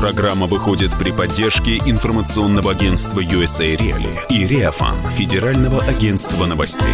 [0.00, 6.88] Программа выходит при поддержке информационного агентства USA Reali и Реафан, Федерального агентства новостей.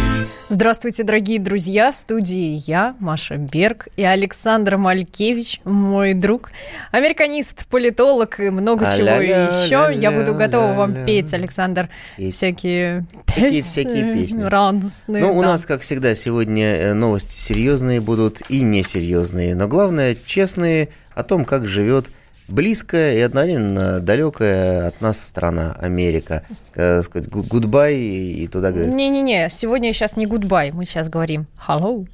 [0.49, 1.93] Здравствуйте, дорогие друзья!
[1.93, 6.51] В студии я, Маша Берг и Александр Малькевич, мой друг,
[6.91, 9.89] американист, политолог и много чего еще.
[9.97, 14.41] Я буду готова вам петь, Александр, всякие Какие всякие песни.
[14.43, 15.23] радостные.
[15.23, 15.53] Ну, у да.
[15.53, 19.55] нас, как всегда, сегодня э, новости серьезные будут и несерьезные.
[19.55, 22.07] Но главное, честные о том, как живет
[22.47, 26.43] близкая и одновременно далекая от нас страна Америка.
[26.75, 31.45] Э, сказать, гу- гудбай и туда говорит Не-не-не, сегодня сейчас не goodbye, мы сейчас говорим
[31.67, 32.07] hello.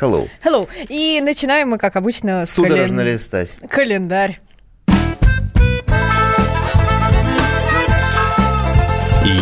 [0.00, 0.28] hello.
[0.44, 0.68] Hello.
[0.88, 3.56] И начинаем мы, как обычно, с Судорожно кален- листать.
[3.68, 4.38] календарь.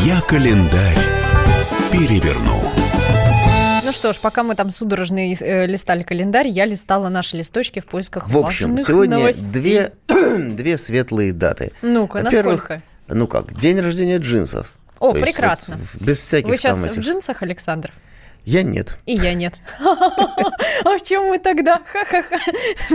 [0.04, 0.98] Я календарь
[1.90, 2.51] переверну.
[3.92, 7.84] Ну что ж, пока мы там судорожно э, листали календарь, я листала наши листочки в
[7.84, 9.52] поисках В общем, сегодня новостей.
[9.52, 9.92] две,
[10.54, 11.72] две светлые даты.
[11.82, 12.82] Ну-ка, насколько?
[13.08, 14.72] Ну как, день рождения джинсов.
[14.98, 15.76] О, То есть прекрасно.
[15.76, 17.92] вот без всяких Вы сейчас там в этих- джинсах, Александр?
[18.44, 18.98] Я нет.
[19.06, 19.54] И я нет.
[20.84, 21.80] А в чем мы тогда?
[21.92, 22.38] Ха-ха-ха.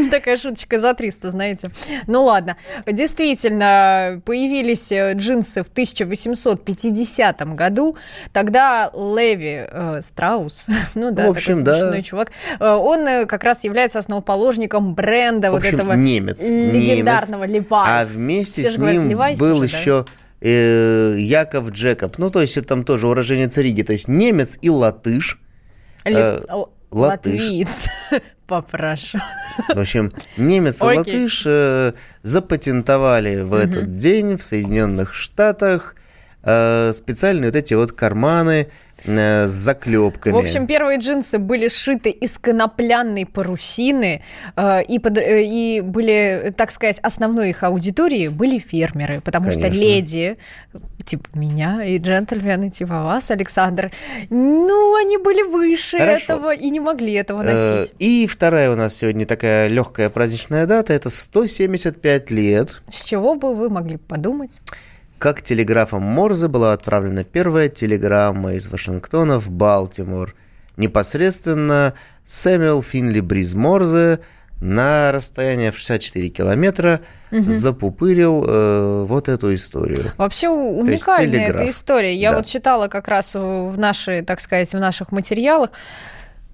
[0.12, 1.72] Такая шуточка за 300, знаете.
[2.06, 2.58] Ну ладно.
[2.86, 7.98] Действительно, появились э, джинсы в 1850 году.
[8.34, 11.80] Тогда Леви э, Страус, ну да, В общем, такой да.
[11.80, 16.42] смешной чувак, э, он как раз является основоположником бренда В вот этого немец.
[16.44, 17.68] легендарного Levi's.
[17.72, 20.06] А вместе Все с говорят, ним Levi's был да?
[20.42, 22.18] Э, Яков Джекоб.
[22.18, 23.82] Ну, то есть это там тоже уроженец Риги.
[23.82, 25.40] То есть немец и латыш.
[26.06, 26.40] Ле- э,
[26.92, 27.34] латыш.
[27.34, 27.86] Латвиец.
[28.48, 29.20] Попрошу.
[29.74, 30.98] В общем, немец и Окей.
[30.98, 35.96] латыш э, запатентовали в этот день в Соединенных Штатах
[36.44, 38.70] э, специальные вот эти вот карманы
[39.04, 40.34] с заклепками.
[40.34, 44.24] В общем, первые джинсы были сшиты из конопляной парусины,
[44.56, 49.62] э, и, под- э, и были, так сказать, основной их аудиторией были фермеры, потому что
[49.62, 49.80] Конечно.
[49.82, 50.38] леди,
[51.06, 53.92] типа меня, и джентльмены, типа вас, Александр,
[54.30, 56.34] ну, они были выше Хорошо.
[56.34, 57.94] этого и не могли этого Э, носить.
[58.00, 60.92] И вторая у нас сегодня такая легкая праздничная дата.
[60.94, 64.60] Это 175 лет С чего бы вы могли подумать?
[65.20, 70.36] Как телеграфом Морзе была отправлена первая телеграмма из Вашингтона в Балтимор.
[70.78, 71.94] Непосредственно
[72.26, 74.20] Сэмюэл Финли Бриз Морзе
[74.60, 77.02] на расстояние в 64 километра
[77.32, 80.12] запупырил э, вот эту историю.
[80.18, 82.16] Вообще уникальная эта история.
[82.16, 82.38] Я Да.
[82.38, 85.72] вот читала как раз в наши, так сказать, в наших материалах.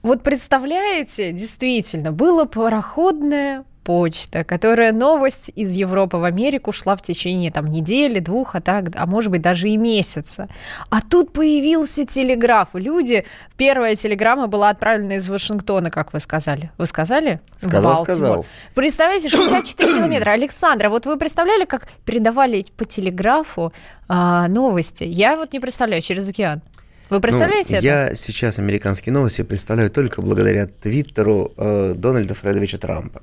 [0.01, 7.51] Вот представляете, действительно, была пароходная почта, которая новость из Европы в Америку шла в течение
[7.51, 10.47] там недели, двух, а так, а может быть даже и месяца.
[10.89, 12.69] А тут появился телеграф.
[12.73, 13.25] Люди,
[13.57, 16.71] первая телеграмма была отправлена из Вашингтона, как вы сказали.
[16.77, 17.41] Вы сказали?
[17.57, 18.15] Сказал, Балтимор.
[18.15, 18.45] сказал.
[18.73, 20.31] Представляете, 64 километра.
[20.31, 23.73] Александра, вот вы представляли, как передавали по телеграфу
[24.07, 25.03] а, новости?
[25.03, 26.61] Я вот не представляю, через океан.
[27.09, 27.85] Вы представляете Ну, это?
[27.85, 33.21] Я сейчас американские новости представляю только благодаря твиттеру э, Дональда Фредовича Трампа.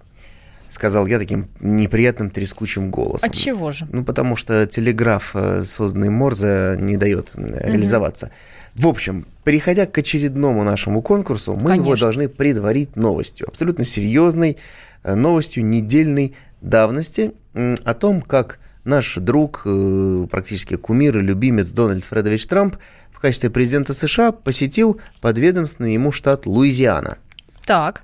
[0.71, 3.29] Сказал я таким неприятным трескучим голосом.
[3.29, 3.89] От чего же?
[3.93, 8.31] Ну, потому что телеграф, э, созданный Морзе, не дает реализоваться.
[8.75, 12.07] В общем, переходя к очередному нашему конкурсу, мы его Конечно.
[12.07, 14.59] должны предварить новостью, абсолютно серьезной
[15.03, 22.05] э, новостью недельной давности о том, как наш друг, э, практически кумир и любимец Дональд
[22.05, 22.77] Фредович Трамп
[23.11, 27.19] в качестве президента США посетил подведомственный ему штат Луизиана
[27.67, 28.03] Так.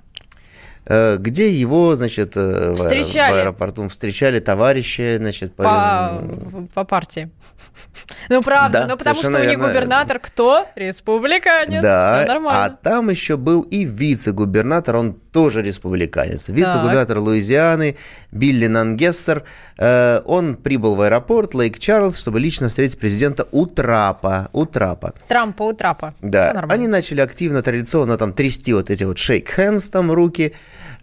[0.87, 3.33] Э, где его, значит, э, Встречали.
[3.33, 6.21] в аэропорту встречали товарищи, значит, По,
[6.73, 7.29] по партии.
[8.29, 10.65] Ну, правда, Да, ну потому что у них губернатор кто?
[10.75, 11.81] Республиканец.
[11.81, 12.65] Да, Все нормально.
[12.65, 16.49] а там еще был и вице-губернатор, он тоже республиканец.
[16.49, 17.95] Вице-губернатор Луизианы
[18.31, 19.43] Билли Нангессер.
[19.77, 24.49] Э, он прибыл в аэропорт Лейк Чарльз, чтобы лично встретить президента у трапа.
[24.51, 25.13] У трапа.
[25.27, 26.15] Трампа у трапа.
[26.23, 30.53] Да, они начали активно, традиционно там трясти вот эти вот hands там руки.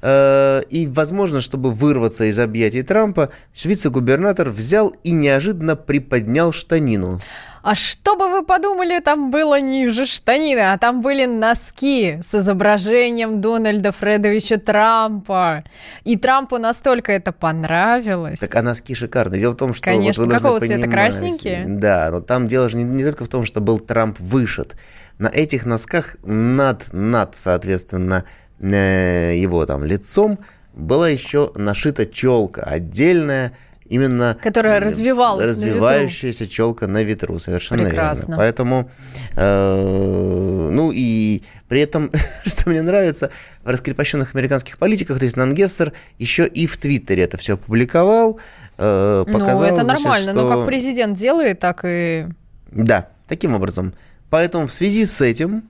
[0.02, 3.28] Э, И, возможно, чтобы вырваться из объятий Трампа,
[3.64, 7.20] вице-губернатор взял и неожиданно приподнял штанину.
[7.64, 13.40] А что бы вы подумали, там было ниже штанины, а там были носки с изображением
[13.40, 15.64] Дональда Фредовича Трампа.
[16.04, 18.40] И Трампу настолько это понравилось.
[18.40, 19.40] Так а носки шикарные.
[19.40, 19.82] Дело в том, что...
[19.82, 20.26] Конечно.
[20.26, 20.74] вот Какого цвета?
[20.74, 21.64] понимать, Красненькие?
[21.66, 24.76] Да, но там дело же не, не только в том, что был Трамп вышит.
[25.16, 28.26] На этих носках над, над соответственно,
[28.60, 30.38] э, его там лицом
[30.74, 33.52] была еще нашита челка отдельная,
[33.88, 34.36] именно...
[34.42, 38.32] Которая развивалась Развивающаяся челка на ветру, совершенно Прекрасно.
[38.32, 38.36] верно.
[38.36, 38.90] Поэтому,
[39.36, 42.10] э, ну и при этом,
[42.44, 43.30] что мне нравится,
[43.62, 48.38] в раскрепощенных американских политиках, то есть Нангессер еще и в Твиттере это все опубликовал,
[48.78, 52.26] э, показал, Ну, это значит, нормально, но что- как президент делает, так и...
[52.70, 53.94] Да, таким образом.
[54.30, 55.68] Поэтому в связи с этим,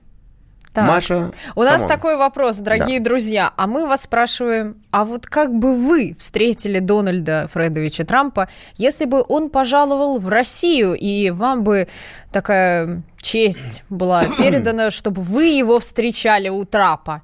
[0.75, 0.89] Так.
[0.89, 1.87] Маша, У нас come on.
[1.87, 3.53] такой вопрос, дорогие друзья.
[3.55, 9.23] А мы вас спрашиваем, а вот как бы вы встретили Дональда Фредовича Трампа, если бы
[9.25, 11.87] он пожаловал в Россию, и вам бы
[12.33, 17.21] такая честь была передана, чтобы вы его встречали у трапа?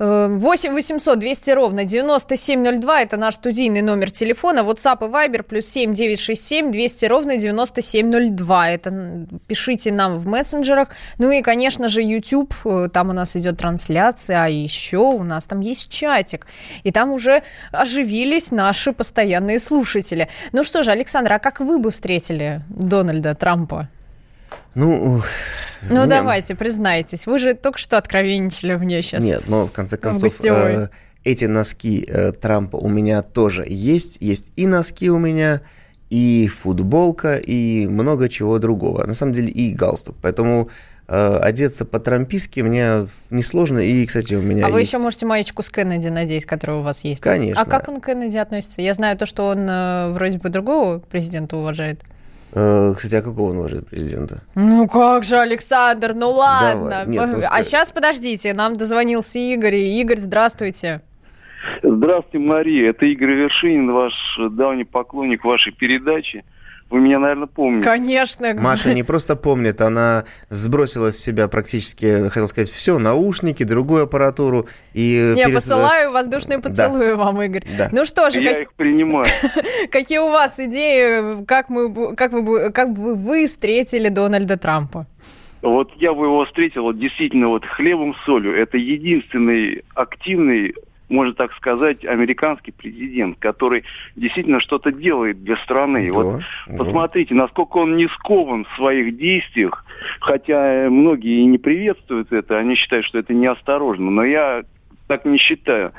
[0.00, 4.60] Э, 8 800 200 ровно 9702 это наш студийный номер телефона.
[4.60, 8.70] WhatsApp и Viber плюс 7 967 200 ровно 9702.
[8.70, 10.88] Это пишите нам в мессенджерах.
[11.18, 12.54] Ну и, конечно же, YouTube.
[12.64, 16.46] Э, Там у нас идет трансляция, а еще у нас там есть чатик.
[16.82, 20.28] И там уже оживились наши постоянные слушатели.
[20.52, 23.88] Ну что же, Александр, а как вы бы встретили Дональда Трампа?
[24.74, 25.22] Ну,
[25.88, 27.26] Ну не- давайте, признайтесь.
[27.26, 29.22] Вы же только что откровенничали мне сейчас.
[29.24, 30.72] Нет, но в конце концов, гостевой.
[30.84, 30.88] э,
[31.24, 34.18] эти носки э, Трампа у меня тоже есть.
[34.20, 35.60] Есть и носки у меня,
[36.10, 39.06] и футболка, и много чего другого.
[39.06, 40.16] На самом деле и галстук.
[40.20, 40.68] Поэтому
[41.08, 43.78] э, одеться по-трампийски мне несложно.
[43.78, 44.90] И, кстати, у меня А вы есть...
[44.92, 47.20] еще можете маечку с Кеннеди, надеюсь, которая у вас есть.
[47.22, 47.62] Конечно.
[47.62, 48.80] А как он к Кеннеди относится?
[48.82, 52.00] Я знаю то, что он э, вроде бы другого президента уважает.
[52.52, 54.42] Э, кстати, а какого он уважает президента?
[54.54, 56.90] Ну как же, Александр, ну ладно.
[56.90, 57.06] Давай.
[57.06, 59.76] Нет, ну а сейчас подождите, нам дозвонился Игорь.
[59.76, 61.02] Игорь, здравствуйте.
[61.82, 62.90] Здравствуйте, Мария.
[62.90, 64.14] Это Игорь Вершинин, ваш
[64.52, 66.44] давний поклонник вашей передачи.
[66.90, 67.84] Вы меня, наверное, помните.
[67.84, 68.52] Конечно.
[68.58, 74.66] Маша не просто помнит, она сбросила с себя практически, хотел сказать, все, наушники, другую аппаратуру.
[74.92, 77.62] И Не, перес- посылаю воздушные поцелуи вам, Игорь.
[77.78, 77.88] Да.
[77.92, 79.24] Ну что же, Я как- их принимаю.
[79.90, 85.06] какие у вас идеи, как, мы, как, вы, как бы вы встретили Дональда Трампа?
[85.62, 88.56] Вот я бы его встретил вот действительно вот хлебом с солью.
[88.60, 90.74] Это единственный активный,
[91.10, 93.84] можно так сказать, американский президент, который
[94.16, 96.08] действительно что-то делает для страны.
[96.08, 96.76] Да, Вот да.
[96.78, 99.84] Посмотрите, насколько он не скован в своих действиях,
[100.20, 104.62] хотя многие и не приветствуют это, они считают, что это неосторожно, но я
[105.08, 105.92] так не считаю.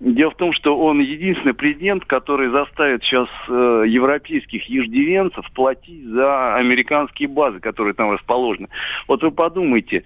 [0.00, 6.54] Дело в том, что он единственный президент, который заставит сейчас э, европейских иждивенцев платить за
[6.54, 8.68] американские базы, которые там расположены.
[9.08, 10.04] Вот вы подумайте.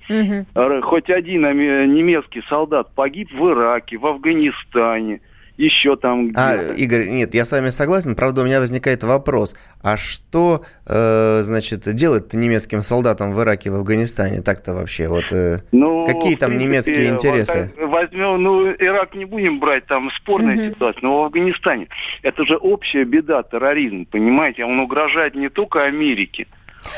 [0.55, 5.21] Р- хоть один немецкий солдат погиб в Ираке, в Афганистане,
[5.63, 6.41] еще там где-то.
[6.41, 8.15] А, Игорь, нет, я с вами согласен.
[8.15, 9.55] Правда, у меня возникает вопрос.
[9.83, 14.43] А что, э, значит, делать немецким солдатам в Ираке, в Афганистане?
[14.43, 15.31] Так-то вообще, вот...
[15.33, 17.73] э, Ну, Какие там немецкие интересы?
[17.77, 20.71] вот, э, возьмем, ну, Ирак не будем брать, там спорная Мгм.
[20.75, 21.89] ситуация, но в Афганистане
[22.23, 24.65] это же общая беда, терроризм, понимаете?
[24.65, 26.47] Он угрожает не только Америке,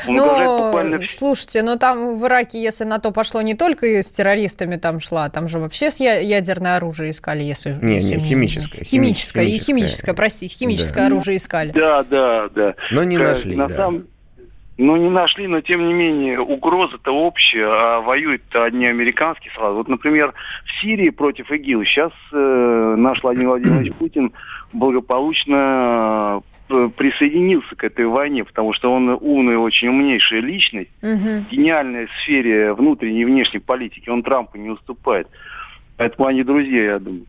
[0.07, 4.11] он буквально Ну, слушайте, ну там в Ираке, если на то пошло, не только с
[4.11, 7.73] террористами там шла, там же вообще с я- ядерное оружие искали, если...
[7.81, 9.65] Не, не, химическое, хими- Химическое, и химическое.
[9.73, 11.05] химическое, простите, химическое Да.
[11.07, 11.71] оружие искали.
[11.71, 12.75] Да, да, да.
[12.91, 13.75] Но не Как- нашли, на да.
[13.75, 14.07] самом-
[14.77, 19.75] Ну, не нашли, но тем не менее угроза-то общая, а воюют-то одни американские солдаты.
[19.77, 20.33] Вот, например,
[20.65, 24.33] в Сирии против ИГИЛ сейчас э, наш Владимир Владимирович Путин
[24.73, 31.47] благополучно присоединился к этой войне, потому что он умная, очень умнейшая личность, Мгм.
[31.51, 35.27] гениальная в сфере внутренней и внешней политики, он Трампу не уступает.
[35.97, 37.25] Поэтому они друзья, я думаю.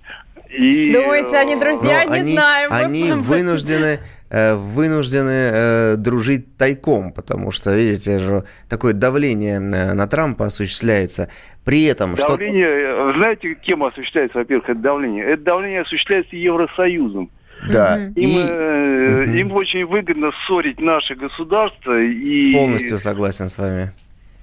[0.51, 2.05] И, Думаете, они э, друзья?
[2.07, 2.71] Но не они, знаем.
[2.73, 3.99] Они вынуждены,
[4.31, 11.29] э, вынуждены э, дружить тайком, потому что, видите же, такое давление э, на Трампа осуществляется.
[11.65, 12.29] При этом, что...
[12.29, 15.25] Давление, э, знаете, кем осуществляется, во-первых, это давление?
[15.25, 17.31] Это давление осуществляется Евросоюзом.
[17.63, 18.13] Да, Мгм.
[18.17, 23.93] Им, и э, им очень выгодно ссорить наше государство и, полностью согласен с вами.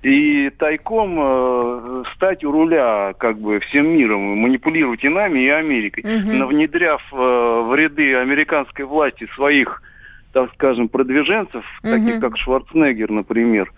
[0.01, 6.03] и тайком э, стать у руля как бы всем миром, манипулировать и нами, и Америкой,
[6.03, 6.39] Мгм.
[6.39, 9.81] навнедряв э, в ряды американской власти своих,
[10.33, 12.21] так скажем, продвиженцев, таких Мгм.
[12.21, 13.71] как Шварценеггер, например,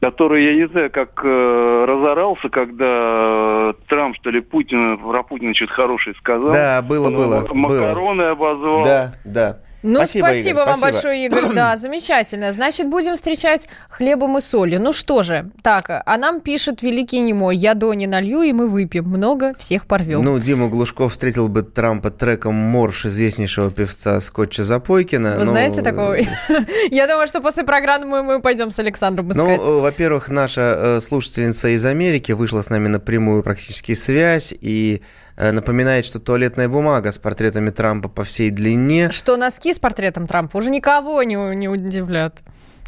[0.00, 5.54] который, я не знаю, как э, разорался, когда э, Трамп, что ли, Путин, про Путина
[5.54, 6.52] что-то хорошее сказал.
[6.52, 7.54] Да, было, было, его было.
[7.54, 8.84] Макароны обозвал.
[8.84, 9.58] Да, да.
[9.86, 10.92] Ну, Спасибо, спасибо, Игорь, вам спасибо.
[10.92, 11.44] большое, Игорь.
[11.54, 12.52] Да, замечательно.
[12.52, 14.80] Значит, будем встречать хлебом и солью.
[14.80, 17.54] Ну что же, так, а нам пишет великий немой.
[17.56, 19.04] Я до не налью, и мы выпьем.
[19.04, 20.22] Много всех порвем.
[20.24, 25.34] Ну, Дима Глушков встретил бы Трампа треком «Морж» известнейшего певца Скотча Запойкина.
[25.38, 26.16] Вы Ну, знаете такого?
[26.90, 29.60] Я думаю, что после программы мы, пойдем с Александром Ну, искать.
[29.60, 35.02] э, во-первых, наша э, слушательница из Америки вышла с нами на прямую практически связь и
[35.02, 39.10] э, напоминает, что туалетная бумага с портретами Трампа по всей длине.
[39.10, 42.42] Что носки с портретом Трампа уже никого не, не удивляют.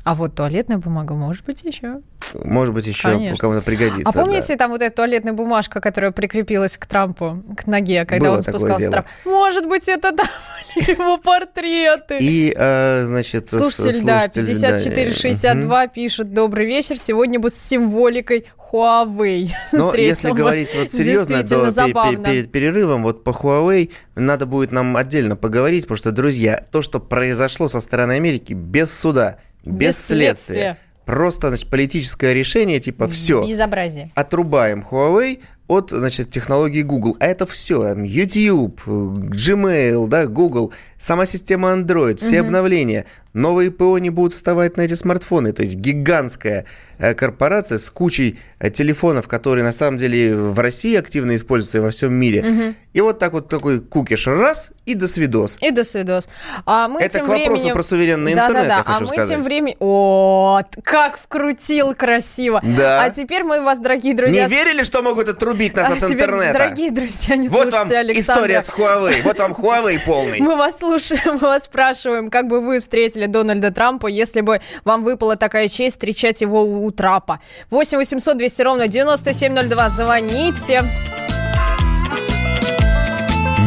[0.04, 2.00] А вот туалетная бумага может быть еще.
[2.34, 3.36] Может быть, еще Конечно.
[3.36, 4.08] кому-то пригодится.
[4.08, 4.56] А помните да.
[4.56, 8.76] там вот эта туалетная бумажка, которая прикрепилась к Трампу, к ноге, когда Было он спускался
[8.76, 8.92] с дело.
[8.92, 9.10] Трампа?
[9.24, 10.26] Может быть, это там
[10.76, 12.18] его портреты.
[12.20, 18.46] И, э, значит, Слушатель, да, слушатель, да, 5462 пишет «Добрый вечер, сегодня бы с символикой
[18.72, 19.50] Huawei».
[19.72, 20.36] Но если бы».
[20.36, 22.24] говорить вот серьезно, до, забавно.
[22.24, 27.00] перед перерывом, вот по Huawei надо будет нам отдельно поговорить, потому что, друзья, то, что
[27.00, 30.78] произошло со стороны Америки без суда, без, Без следствия, следствия.
[31.04, 34.10] просто, значит, политическое решение, типа, все, Безобразие.
[34.14, 37.16] отрубаем Huawei от, значит, технологии Google.
[37.18, 43.04] А это все, YouTube, Gmail, да, Google, сама система Android, все обновления.
[43.36, 45.52] Новые ПО не будут вставать на эти смартфоны.
[45.52, 46.64] То есть гигантская
[46.98, 51.80] э, корпорация с кучей э, телефонов, которые на самом деле в России активно используются и
[51.82, 52.74] во всем мире.
[52.94, 55.58] И вот так вот такой кукиш раз и до свидос.
[55.60, 56.30] И до свидос.
[56.64, 57.74] А мы Это тем к вопросу временем...
[57.74, 58.76] про суверенный Да, интернет, да, да.
[58.78, 59.28] я хочу а мы сказать.
[59.28, 59.76] тем временем...
[59.80, 62.62] Вот, как вкрутил красиво.
[62.64, 63.02] Да.
[63.02, 64.46] А теперь мы вас, дорогие друзья...
[64.46, 66.52] Не верили, что могут отрубить нас А от теперь, интернета?
[66.54, 68.46] Дорогие друзья, не Вот вам слушайте Александра.
[68.46, 69.22] история с Huawei.
[69.24, 70.40] Вот вам Huawei полный.
[70.46, 75.04] Мы вас слушаем, мы вас спрашиваем, как бы вы встретили Дональда Трампа, если бы вам
[75.04, 77.40] выпала такая честь встречать его у трапа.
[77.70, 79.88] 8 800 200 ровно 9702.
[79.90, 80.84] Звоните.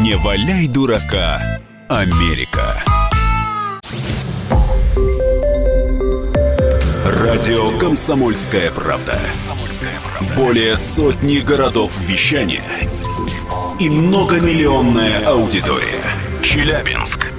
[0.01, 1.41] Не валяй дурака,
[1.87, 2.61] Америка.
[7.05, 9.19] Радио «Комсомольская правда».
[10.35, 12.63] Более сотни городов вещания
[13.79, 16.01] и многомиллионная аудитория.
[16.41, 17.38] Челябинск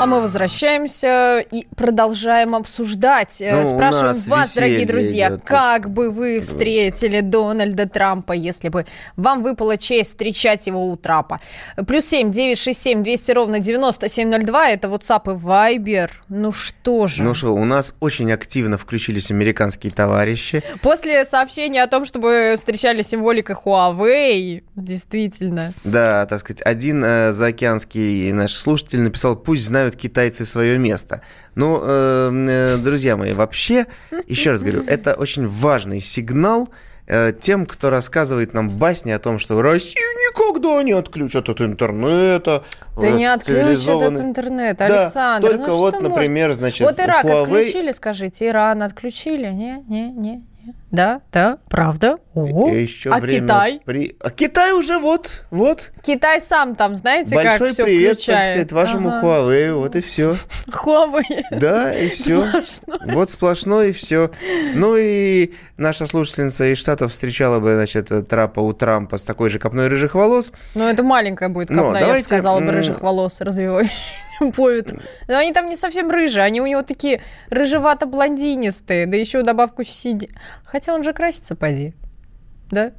[0.00, 3.42] А мы возвращаемся и продолжаем обсуждать.
[3.42, 8.86] Э, Ну, Спрашиваем вас, дорогие друзья, идет как бы вы встретили Дональда Трампа, если бы
[9.16, 11.38] вам выпала честь встречать его у трапа?
[11.86, 14.70] Плюс семь девять шесть семь двести ровно девяносто семь ноль два.
[14.70, 16.10] Это WhatsApp и Viber.
[16.30, 17.22] Ну что же?
[17.22, 20.62] Ну что, у нас очень активно включились американские товарищи.
[20.80, 25.74] После сообщения о том, чтобы встречали символика Huawei, действительно.
[25.84, 31.20] Да, так сказать, один э, заокеанский наш слушатель написал, пусть знают китайцы свое место.
[31.54, 33.86] Ну, э, э, друзья мои, вообще,
[34.26, 36.68] еще раз говорю, это очень важный сигнал
[37.06, 42.62] э, тем, кто рассказывает нам басни о том, что Россию никогда не отключат от интернета.
[43.00, 45.48] Да не отключат от интернета, Да, Александр.
[45.48, 49.48] только ну вот, например, значит, Вот Ирак Huawei- отключили, скажите, Иран отключили?
[49.48, 50.44] Не, не, не.
[50.90, 52.18] Да, да, правда.
[52.34, 52.68] О.
[52.68, 53.80] Еще а время Китай?
[53.84, 55.92] при- А Китай уже вот, вот.
[56.02, 58.44] Китай сам там, знаете, Большой как все привет, включает.
[58.44, 59.26] так сказать, вашему Ага.
[59.26, 60.34] Huawei, вот и все.
[60.66, 61.44] Huawei.
[61.52, 62.44] Да, и все.
[63.06, 64.30] Вот сплошной и все.
[64.74, 69.60] Ну и наша слушательница из Штатов встречала бы, значит, Трапа у Трампа с такой же
[69.60, 70.50] копной рыжих волос.
[70.74, 73.92] Ну, это маленькая будет Но копна, я бы давайте, сказала бы, рыжих волос развивающих
[74.56, 74.98] по ветру.
[75.28, 80.30] Но они там не совсем рыжие, они у него такие рыжевато-блондинистые, да еще добавку сиди.
[80.64, 81.94] Хотя он же красится, поди.
[82.70, 82.92] Да?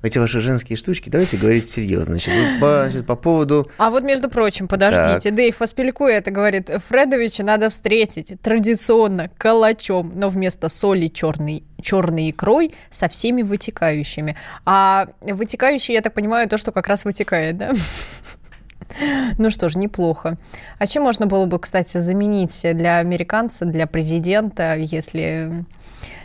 [0.00, 2.18] Эти ваши женские штучки, давайте говорить серьезно.
[2.18, 3.68] Значит, по, значит, по поводу...
[3.78, 10.28] А вот, между прочим, подождите, Дэйв Васпелькуя это говорит, Фредовича надо встретить традиционно калачом, но
[10.28, 14.36] вместо соли черный, черной икрой со всеми вытекающими.
[14.64, 17.72] А вытекающие, я так понимаю, то, что как раз вытекает, да?
[19.38, 20.38] Ну что ж, неплохо.
[20.78, 25.64] А чем можно было бы, кстати, заменить для американца, для президента, если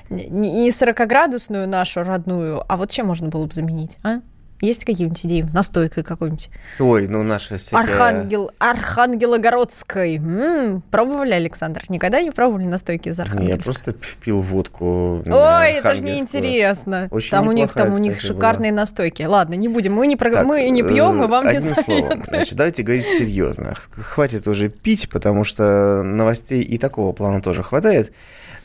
[0.10, 4.22] не не 40-градусную нашу родную, а вот чем можно было бы заменить, а?
[4.63, 5.46] Есть какие-нибудь идеи?
[5.53, 6.50] Настойкой какой-нибудь?
[6.79, 7.82] Ой, ну наша всякая...
[7.84, 10.15] Архангел, Архангелогородской.
[10.15, 11.84] М, пробовали, Александр?
[11.89, 13.63] Никогда не пробовали настойки из Не, Я Архангельска?
[13.65, 15.22] просто пил водку.
[15.25, 17.10] э, Ой, это же неинтересно.
[17.12, 18.39] Очень там у них, там у них кстати, была.
[18.39, 19.24] шикарные настойки.
[19.24, 19.93] Ладно, не будем.
[19.96, 20.32] Мы не, про...
[20.32, 22.24] Так, мы не пьем, э, и вам не одним словом, советуем.
[22.24, 23.74] Значит, давайте говорить серьезно.
[23.91, 28.13] Хватит уже пить, потому что новостей и такого плана тоже хватает.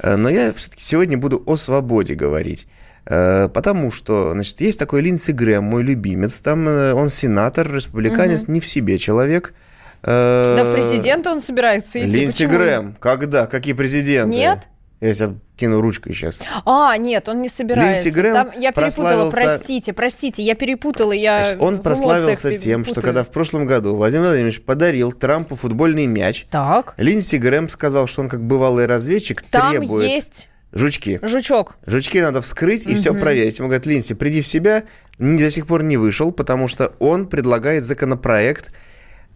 [0.00, 2.68] Э, Но я все-таки сегодня буду о свободе говорить.
[3.08, 6.40] Э, Потому что, значит, есть такой Линдси Грэм, мой любимец.
[6.40, 9.54] Там э, он сенатор, республиканец, не в себе человек.
[10.02, 12.18] Э, Да в президенты он собирается идти.
[12.20, 12.52] Линдси Почему?
[12.52, 12.96] Грэм.
[13.00, 13.46] Когда?
[13.46, 14.36] Какие президенты?
[14.36, 14.68] Нет?
[15.00, 16.38] Я сейчас кину ручкой сейчас.
[16.66, 18.04] А, нет, он не собирается.
[18.04, 22.84] Линдси Грэм Там, я перепутала, прославился- простите, простите, я перепутала, я Значит, он прославился тем,
[22.84, 23.04] что путаю.
[23.06, 28.22] когда в прошлом году Владимир Владимирович подарил Трампу футбольный мяч, Так, Линдси Грэм сказал, что
[28.22, 31.18] он как бывалый разведчик там требует есть жучки.
[31.22, 31.76] жучок.
[31.86, 33.58] Жучки надо вскрыть и все проверить.
[33.58, 34.84] Ему говорят, Линдси, приди в себя.
[35.18, 38.72] До сих пор не вышел, потому что он предлагает законопроект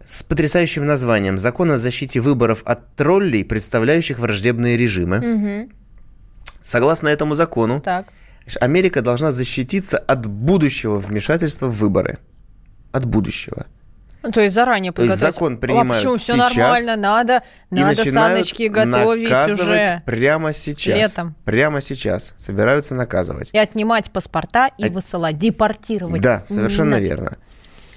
[0.05, 5.19] с потрясающим названием «Закон о защите выборов от троллей, представляющих враждебные режимы».
[5.19, 5.71] Мгм.
[6.61, 8.07] Согласно этому закону, Так.
[8.59, 12.17] Америка должна защититься от будущего вмешательства в выборы.
[12.91, 13.65] От будущего.
[14.23, 15.35] Ну, то есть заранее То есть подготовить.
[15.35, 20.01] закон а принимают почему все сейчас нормально, надо, и надо саночки готовить уже.
[20.05, 20.95] прямо сейчас.
[20.97, 21.35] Летом.
[21.43, 22.33] Прямо сейчас.
[22.37, 23.49] Собираются наказывать.
[23.51, 26.21] И отнимать паспорта и А- высылать, депортировать.
[26.21, 26.99] Да, совершенно Да.
[27.01, 27.37] верно.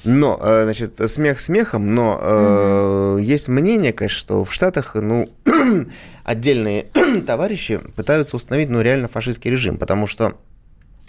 [0.02, 5.28] Но, э, значит, смех смехом, но э, есть мнение, конечно, что в Штатах, ну,
[6.24, 6.86] отдельные
[7.26, 10.34] товарищи пытаются установить, ну, реально фашистский режим, потому что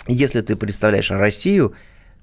[0.07, 1.73] если ты представляешь Россию,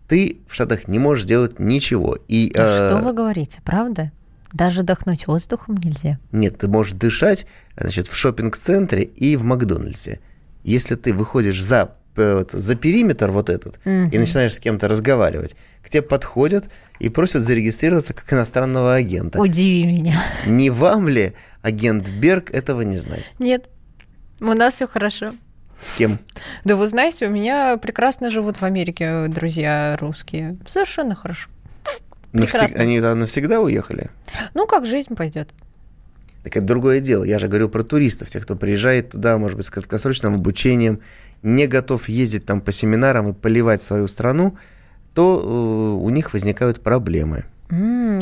[0.09, 2.17] ты в Штатах не можешь делать ничего.
[2.29, 4.13] И, Да э, Что вы говорите, правда?
[4.53, 6.19] Даже дохнуть воздухом нельзя.
[6.31, 7.47] Нет, ты можешь дышать,
[7.77, 10.21] значит, в шопинг-центре и в Макдональдсе.
[10.63, 14.11] Если ты выходишь за, э, вот, за периметр вот этот Мгм.
[14.11, 16.67] и начинаешь с кем-то разговаривать, к тебе подходят
[17.01, 19.41] и просят зарегистрироваться как иностранного агента.
[19.41, 20.23] Удиви меня.
[20.47, 21.33] Не вам ли,
[21.63, 23.33] агент Берг, этого не знать?
[23.41, 23.69] Нет,
[24.41, 25.33] у нас все хорошо.
[25.85, 26.19] С кем?
[26.65, 30.57] Да вы знаете, у меня прекрасно живут в Америке друзья русские.
[30.67, 31.51] Совершенно хорошо.
[32.33, 32.75] Навсег-.
[32.75, 34.09] Они туда навсегда уехали?
[34.55, 35.51] Ну, как жизнь пойдет.
[36.43, 37.25] Так это другое дело.
[37.25, 41.01] Я же говорю про туристов, тех, кто приезжает туда, может быть, с краткосрочным обучением,
[41.43, 44.57] не готов ездить там по семинарам и поливать свою страну,
[45.13, 47.45] то э, у них возникают проблемы.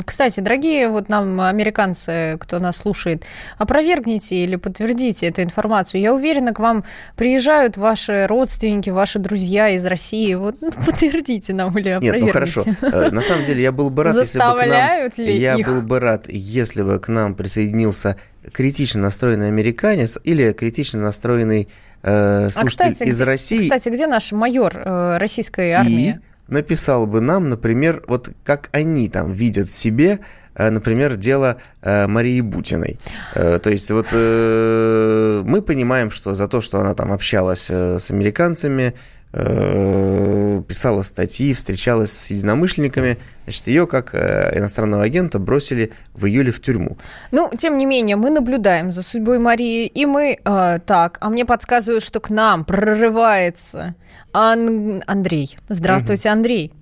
[0.04, 3.24] Кстати, дорогие вот нам американцы, кто нас слушает,
[3.58, 6.00] опровергните или подтвердите эту информацию.
[6.00, 6.84] Я уверена, к вам
[7.16, 10.34] приезжают ваши родственники, ваши друзья из России.
[10.34, 12.60] Вот подтвердите нам или Нет, ну хорошо.
[12.62, 13.08] опровергните.
[13.08, 15.26] Э, На самом деле я был бы рад, если бы к нам...
[15.26, 15.66] Ли Я их?
[15.66, 18.16] был бы рад, если бы к нам присоединился
[18.52, 21.68] критично настроенный американец или критично настроенный
[22.02, 23.62] э, А, слушатель кстати, из России.
[23.62, 26.20] Кстати, где наш майор э, российской и армии?
[26.48, 30.20] Написал бы нам, например, вот как они там видят себе,
[30.54, 32.98] э, например, дело э, Марии Бутиной.
[33.34, 38.94] Э, То есть вот мы понимаем, что за то, что она там общалась с американцами,
[39.32, 46.60] писала статьи, встречалась с единомышленниками, значит, ее как э, иностранного агента бросили в июле в
[46.60, 46.96] тюрьму.
[47.30, 51.44] Ну, тем не менее, мы наблюдаем за судьбой Марии, и мы э, так, а мне
[51.44, 53.94] подсказывают, что к нам прорывается
[54.32, 55.56] Ан- Андрей.
[55.68, 56.72] Здравствуйте, Андрей.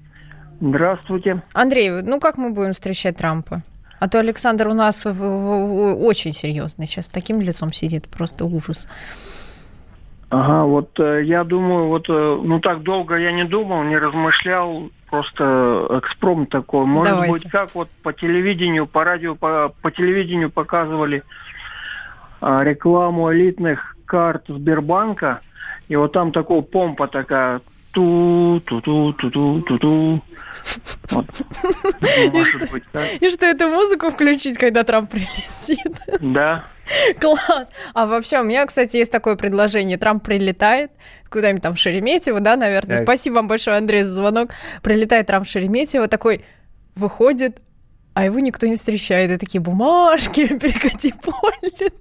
[0.61, 1.43] Здравствуйте.
[1.55, 3.63] Андрей, ну как мы будем встречать Трампа?
[3.99, 8.09] А то Александр у нас в- в- в- очень серьезный сейчас, с таким лицом сидит,
[8.09, 8.87] просто ужас.
[10.31, 14.89] Ага, вот э, я думаю, вот, э, ну так долго я не думал, не размышлял,
[15.11, 16.87] просто экспромт такой.
[16.87, 17.33] Может Давайте.
[17.33, 21.25] быть, как вот по телевидению, по радио, по, по телевидению показывали
[22.41, 25.41] а, рекламу элитных карт Сбербанка,
[25.89, 27.61] и вот там такого помпа такая
[27.93, 30.23] ту ту ту ту ту ту ту
[31.11, 31.27] Вот.
[32.33, 33.05] Может быть, так?
[33.21, 36.01] И что, эту музыку включить, когда Трамп прилетит?
[36.21, 36.65] Да.
[37.21, 37.71] Класс!
[37.95, 39.99] А вообще, у меня, кстати, есть такое предложение.
[39.99, 40.91] Трамп прилетает
[41.29, 43.03] куда-нибудь там в Шереметьево, да, наверное.
[43.03, 44.51] Спасибо вам большое, Андрей, за звонок.
[44.83, 46.45] Прилетает Трамп в Шереметьево, такой
[46.97, 47.61] выходит,
[48.15, 49.31] а его никто не встречает.
[49.31, 51.93] И такие бумажки, перекати поле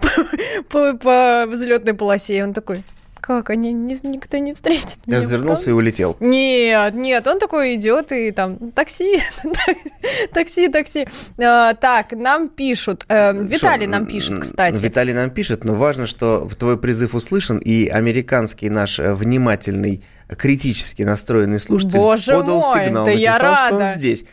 [0.70, 2.38] по, по, по взлетной полосе.
[2.38, 2.82] И он такой,
[3.20, 6.16] как, они не- никто не встретит Я меня, развернулся и правда?» улетел.
[6.20, 9.20] Нет, нет, он такой идет и там такси,
[10.32, 11.06] такси, такси.
[11.38, 13.04] А, так, нам пишут.
[13.08, 14.82] э, Виталий Что, нам пишет, кстати.
[14.82, 20.34] Виталий нам пишет, но важно, что твой призыв услышан, и американский наш э, внимательный, э,
[20.36, 23.98] критически настроенный слушатель Боже подал мой, сигнал, да я написал, что он рада.
[23.98, 24.24] здесь.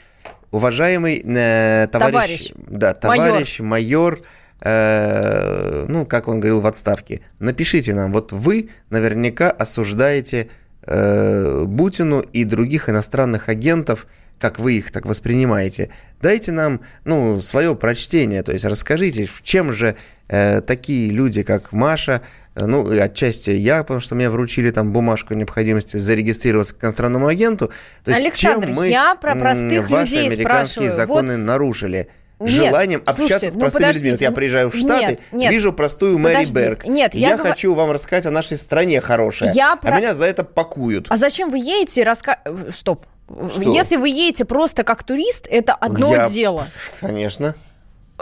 [0.52, 2.52] Уважаемый э, товарищ, Товарищ.
[2.56, 4.19] да, товарищ, майор,
[4.61, 10.49] э, ну, как он говорил в отставке, напишите нам, вот вы наверняка осуждаете
[10.83, 14.07] э, Бутину и других иностранных агентов,
[14.39, 15.89] как вы их так воспринимаете.
[16.21, 19.95] Дайте нам, ну, свое прочтение, то есть расскажите, в чем же
[20.27, 22.21] э, такие люди, как Маша,
[22.55, 27.27] э, ну, и отчасти я, потому что мне вручили там бумажку необходимости зарегистрироваться к иностранному
[27.27, 27.71] агенту.
[28.03, 30.95] То есть Александр, чем мы я про простых ваши людей американские спрашиваю.
[30.95, 32.07] законы нарушили?
[32.39, 34.12] Нет, Желанием слушайте, общаться с ну простыми людьми.
[34.12, 35.52] Вот я приезжаю в нет, Штаты, нет.
[35.52, 36.86] вижу простую Мэри Берг.
[36.86, 39.50] нет, я я, говор- хочу вам рассказать о нашей стране хорошей.
[39.54, 41.08] Я А про- меня за это пакуют.
[41.10, 42.39] А зачем вы едете и раска...
[42.45, 43.06] э, Стоп.
[43.52, 43.62] Что?
[43.62, 46.67] Если вы едете просто как турист, это одно Я- дело.
[47.02, 47.56] Конечно.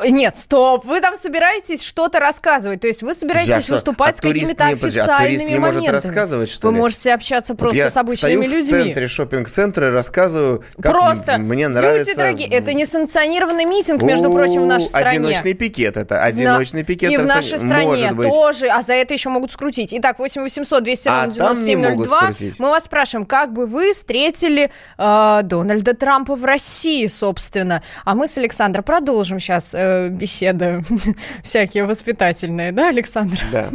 [0.03, 4.17] Нет, стоп, вы там собираетесь что-то рассказывать, то есть вы собираетесь Я что, выступать а
[4.17, 5.95] с какими-то турист не- а официальными не может моментами.
[5.95, 6.79] рассказывать, что Вы ли?
[6.79, 8.61] можете общаться Вот просто я с обычными людьми.
[8.61, 12.09] в центре шопинг-центра и рассказываю, как Просто, мне нравится...
[12.09, 15.07] люди дорогие, это несанкционированный митинг, между прочим, в нашей стране.
[15.19, 17.11] Одиночный пикет, это одиночный пикет.
[17.11, 19.93] И в нашей стране может тоже, а за это еще могут скрутить.
[19.93, 22.17] Итак, 8 800 200 А ровно там не могут 9702.
[22.21, 22.59] скрутить.
[22.59, 27.81] Мы вас спрашиваем, как бы вы встретили э, Дональда Трампа в России, собственно.
[28.03, 30.83] А мы с Александром продолжим сейчас э, беседы
[31.43, 33.39] всякие воспитательные, да, Александр?
[33.51, 33.69] Да.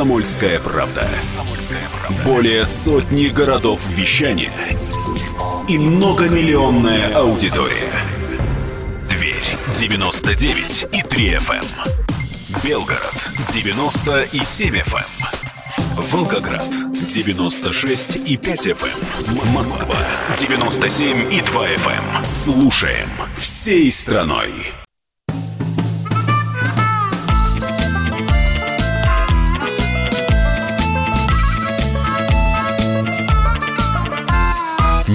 [0.00, 1.06] «Комсомольская правда».
[2.24, 4.50] Более сотни городов вещания
[5.68, 7.92] и многомиллионная аудитория.
[9.10, 11.66] Дверь 99 и 3 FM.
[12.64, 13.14] Белгород
[13.52, 15.06] 90 и 7 FM.
[16.10, 16.64] Волгоград
[17.12, 19.54] 96 и 5 FM.
[19.54, 19.98] Москва
[20.38, 22.24] 97 и 2 FM.
[22.24, 24.50] Слушаем всей страной.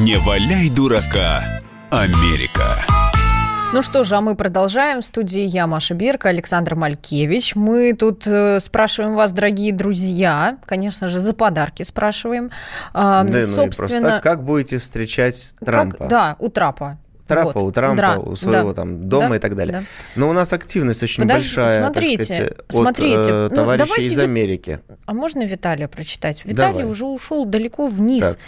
[0.05, 1.43] Не валяй дурака,
[1.89, 2.77] Америка.
[3.73, 5.01] Ну что же, а мы продолжаем.
[5.01, 7.55] В студии я, Маша Берка, Александр Малькевич.
[7.55, 12.51] Мы тут э, спрашиваем вас, дорогие друзья, конечно же, за подарки спрашиваем.
[12.93, 16.05] А, Да, ну и просто как будете встречать как- Трампа?
[16.07, 16.99] да, у Трапа.
[17.27, 17.63] Трапа Вот.
[17.63, 18.75] у Трампа, Да, у своего да.
[18.81, 19.79] там дома Да, и так далее.
[19.79, 19.83] да.
[20.15, 23.17] Но у нас активность очень Подожди, большая, смотрите, так сказать, смотрите.
[23.17, 24.79] от э, Ну, товарищей давайте из Америки.
[25.05, 26.45] А можно Виталия прочитать?
[26.45, 26.85] Виталий Давай.
[26.85, 28.31] уже ушел далеко вниз.
[28.31, 28.39] Так.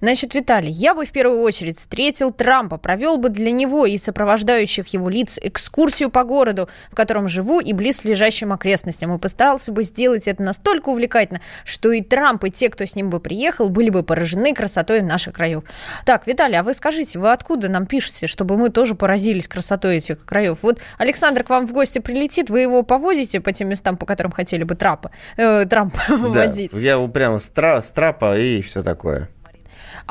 [0.00, 4.86] Значит, Виталий, я бы в первую очередь встретил Трампа, провел бы для него и сопровождающих
[4.88, 10.26] его лиц экскурсию по городу, в котором живу, и близлежащим окрестностям, и постарался бы сделать
[10.26, 14.02] это настолько увлекательно, что и Трамп, и те, кто с ним бы приехал, были бы
[14.02, 15.64] поражены красотой наших краев.
[16.06, 20.24] Так, Виталий, а вы скажите, вы откуда нам пишете, чтобы мы тоже поразились красотой этих
[20.24, 20.62] краев?
[20.62, 24.32] Вот Александр к вам в гости прилетит, вы его повозите по тем местам, по которым
[24.32, 26.72] хотели бы Трапа, э, Трампа Да, водить?
[26.74, 29.28] я вот прямо с, тра- с трапа и все такое.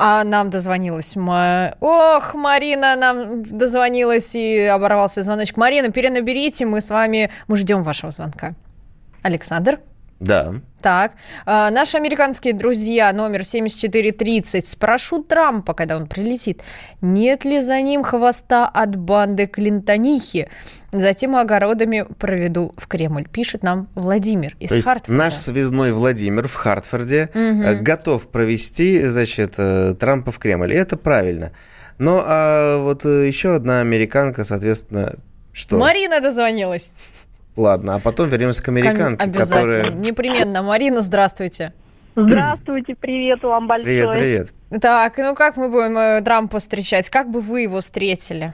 [0.02, 1.14] А нам дозвонилась...
[1.14, 5.58] Ма- Ох, Марина нам дозвонилась и оборвался звоночек.
[5.58, 7.30] Марина, перенаберите, мы с вами...
[7.48, 8.54] Мы ждем вашего звонка.
[9.22, 9.80] Александр?
[10.20, 10.52] Да.
[10.82, 11.12] Так,
[11.44, 16.62] а, наши американские друзья, номер 7430, спрошу Трампа, когда он прилетит,
[17.00, 20.48] нет ли за ним хвоста от банды Клинтонихи.
[20.92, 25.18] Затем огородами проведу в Кремль, пишет нам Владимир из То есть Хартфорда.
[25.18, 30.72] наш связной Владимир в Хартфорде э, готов провести, значит, э, Трампа в Кремль.
[30.72, 31.52] И это правильно.
[31.98, 35.14] Но а вот э, еще одна американка, соответственно,
[35.52, 35.78] что?
[35.78, 36.92] Марина дозвонилась.
[37.56, 39.82] Ладно, а потом вернемся к американке, Обязательно.
[39.84, 39.98] которая...
[39.98, 40.62] Непременно.
[40.62, 41.72] Марина, здравствуйте.
[42.16, 43.84] Здравствуйте, привет вам большой.
[43.86, 44.80] Привет, привет.
[44.80, 47.08] Так, ну как мы будем э, Трампа встречать?
[47.10, 48.52] Как бы вы его встретили?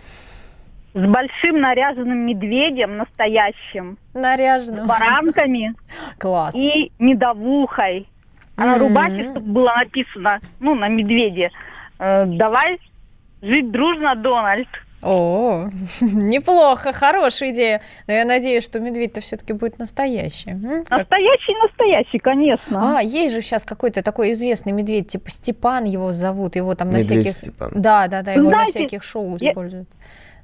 [0.94, 4.86] С большим наряженным медведем настоящим, Наряженным.
[4.86, 5.74] баранками
[6.18, 6.54] Класс.
[6.54, 8.08] и медовухой.
[8.56, 11.50] А на рубахе, чтобы было написано, ну, на медведе,
[11.98, 12.78] э, давай
[13.42, 14.68] жить дружно, Дональд.
[15.06, 15.68] О,
[16.00, 17.80] неплохо, хорошая идея.
[18.06, 20.50] Но я надеюсь, что медведь-то все-таки будет настоящий.
[20.50, 20.84] М?
[20.84, 22.98] Как- Настоящий, настоящий, конечно.
[22.98, 26.96] А, есть же сейчас какой-то такой известный медведь, типа Степан его зовут, его там на
[26.98, 27.42] Медведь всяких...
[27.42, 27.70] Степан.
[27.74, 29.88] Да, да, да, его на Знаете, всяких шоу я- используют.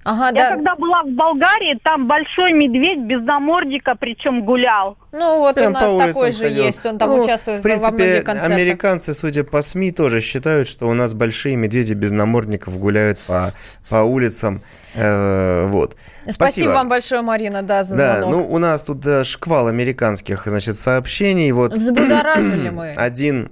[0.04, 0.56] Ага, Я да.
[0.56, 4.96] когда была в Болгарии, там большой медведь без намордника, причем гулял.
[5.12, 6.64] Ну вот Прям у нас такой же ходил.
[6.64, 8.56] есть, он там Ну, участвует в во- во многих принципе, концертах.
[8.56, 13.52] американцы, судя по СМИ, тоже считают, что у нас большие медведи без намордников гуляют по,
[13.88, 14.60] по улицам.
[14.94, 15.96] Э, вот.
[16.28, 16.70] Спасибо.
[16.72, 18.34] вам большое, Марина, да, за Да, звонок.
[18.34, 21.52] ну у нас тут э, шквал американских, значит, сообщений.
[21.52, 23.50] Вот Взбудоражили мы один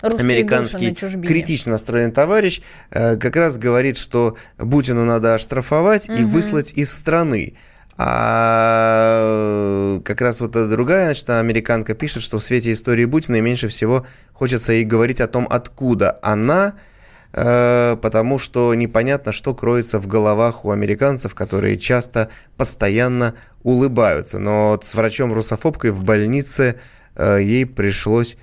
[0.00, 6.12] русские американский на критично настроенный товарищ э, как раз говорит, что Путину надо оштрафовать и
[6.12, 6.26] Мгм.
[6.28, 7.54] выслать из страны.
[8.00, 13.40] А э, как раз вот эта другая, значит, американка пишет, что в свете истории Путина
[13.40, 16.74] меньше всего хочется ей говорить о том, откуда она,
[17.32, 23.34] э, потому что непонятно, что кроется в головах у американцев, которые часто постоянно
[23.64, 24.38] улыбаются.
[24.38, 26.76] Но вот с врачом-русофобкой в больнице
[27.16, 28.36] э, ей пришлось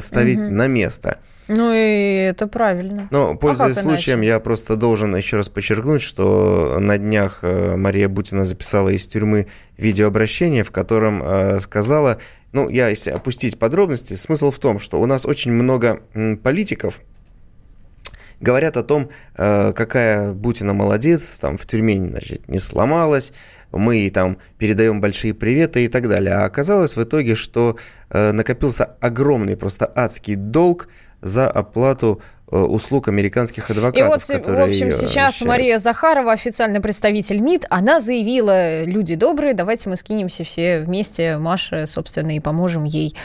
[0.00, 0.56] ставить Мгм.
[0.56, 1.18] на место.
[1.46, 3.08] Ну и это правильно.
[3.10, 4.28] Но, пользуясь как случаем, иначе?
[4.28, 9.46] я просто должен еще раз подчеркнуть, что на днях э, Мария Бутина записала из тюрьмы
[9.76, 12.18] видеообращение, в котором э, сказала,
[12.52, 16.00] ну, я, если опустить подробности, смысл в том, что у нас очень много
[16.42, 17.00] политиков,
[18.40, 23.34] говорят о том, э, какая Бутина молодец, там в тюрьме значит, не сломалась,
[23.76, 26.34] мы там передаем большие приветы и так далее.
[26.34, 27.76] А оказалось в итоге, что
[28.10, 30.88] э, накопился огромный, просто адский долг
[31.20, 35.48] за оплату услуг американских И адвокатов, вот, в общем, сейчас защищают.
[35.48, 41.86] Мария Захарова, официальный представитель МИД, она заявила, люди добрые, давайте мы скинемся все вместе, Маше,
[41.86, 43.16] собственно, и поможем ей.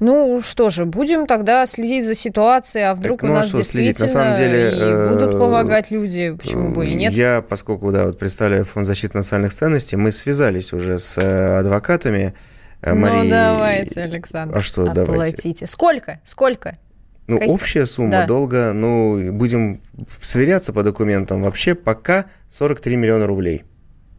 [0.00, 3.72] Ну что же, будем тогда следить за ситуацией, а вдруг ну, у а нас следить?
[3.72, 7.12] действительно На самом деле, и будут э, помогать люди, почему бы и нет.
[7.12, 12.34] Я, поскольку, да, вот представляю Фонд защиты национальных ценностей, мы связались уже с э, адвокатами
[12.82, 13.24] э, Марии.
[13.24, 15.12] Ну давайте, Александр, А что давайте?
[15.12, 15.66] оплатите.
[15.66, 16.20] Сколько?
[16.22, 16.76] Сколько?
[17.28, 17.54] Ну, Какие?
[17.54, 18.26] общая сумма Да.
[18.26, 19.80] долга, ну, будем
[20.22, 23.64] сверяться по документам, вообще пока 43 миллиона рублей.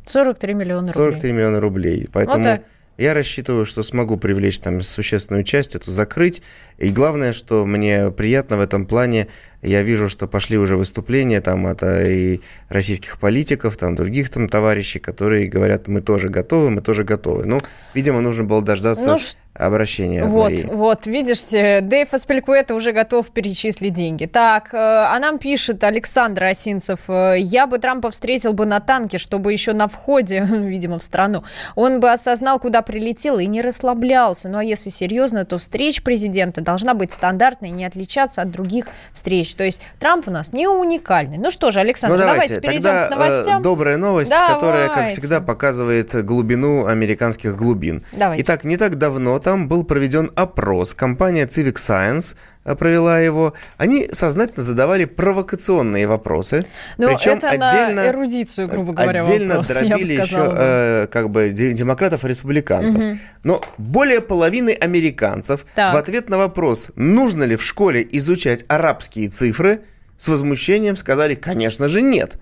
[0.06, 1.32] 43 миллиона 43 рублей.
[1.34, 2.08] миллиона рублей.
[2.14, 2.64] Поэтому так.
[2.98, 6.44] я рассчитываю, что смогу привлечь там существенную часть, эту закрыть.
[6.78, 9.28] И главное, что мне приятно в этом плане,
[9.62, 14.48] я вижу, что пошли уже выступления там от э, и российских политиков, там других там
[14.48, 17.46] товарищей, которые говорят, мы тоже готовы, мы тоже готовы.
[17.46, 17.58] Ну,
[17.94, 19.18] видимо, нужно было дождаться Ну,
[19.54, 20.24] обращения.
[20.24, 20.66] от Вот, Марии.
[20.72, 24.26] вот, видишь, Дэйв Аспелькуэта уже готов перечислить деньги.
[24.26, 29.18] Так, э, а нам пишет Александр Осинцев, э, я бы Трампа встретил бы на танке,
[29.18, 31.44] чтобы еще на входе, видимо, в страну,
[31.76, 34.48] он бы осознал, куда прилетел и не расслаблялся.
[34.48, 38.86] Ну, а если серьезно, то встреч президента должна быть стандартной и не отличаться от других
[39.12, 39.49] встреч.
[39.56, 41.38] То есть Трамп у нас не уникальный.
[41.38, 43.60] Ну что же, Александр, Ну давайте, давайте перейдем тогда к новостям.
[43.60, 45.20] э, добрая новость, которая, как Давайте.
[45.22, 48.04] всегда, показывает глубину американских глубин.
[48.12, 48.44] Давайте.
[48.44, 50.94] Итак, не так давно там был проведен опрос.
[50.94, 56.66] Компания Civic Science провела его, они сознательно задавали провокационные вопросы.
[56.98, 60.58] Но Причем это на эрудицию, грубо говоря, отдельно вопрос, я бы дробили еще сказала бы.
[60.60, 63.02] э, как бы де- демократов и республиканцев.
[63.44, 65.94] Но более половины американцев Так.
[65.94, 69.82] в ответ на вопрос, нужно ли в школе изучать арабские цифры,
[70.18, 72.38] с возмущением сказали, конечно же, нет.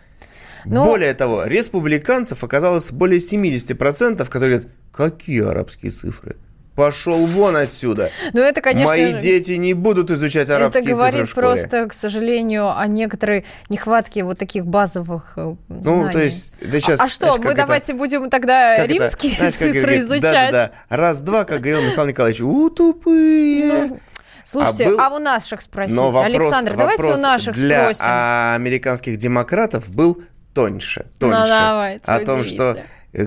[0.65, 6.36] Ну- Более того, республиканцев оказалось более 70%, которые говорят, какие арабские цифры?
[6.78, 8.12] Пошел вон отсюда.
[8.34, 11.48] Ну, это, конечно Мои дети не будут изучать Это арабские цифры говорит в школе.
[11.48, 16.12] просто, к сожалению, о некоторой нехватке вот таких базовых э, Ну, знаний.
[16.13, 18.94] то есть, это сейчас, а, а что, знаешь, мы это- давайте будем тогда как это,
[18.94, 20.22] римские знаешь, цифры говорит, изучать?
[20.52, 20.72] Да-да-да.
[20.96, 23.94] Раз-два, как говорил Михаил Николаевич, у, тупые.
[24.44, 25.96] Слушайте, А был- а у наших спросите.
[25.96, 28.06] Но вопрос, Александр, давайте у вопрос наших для спросим.
[28.08, 30.22] американских демократов был
[30.54, 31.06] тоньше.
[31.20, 32.78] тоньше Ну, давайте, о том, что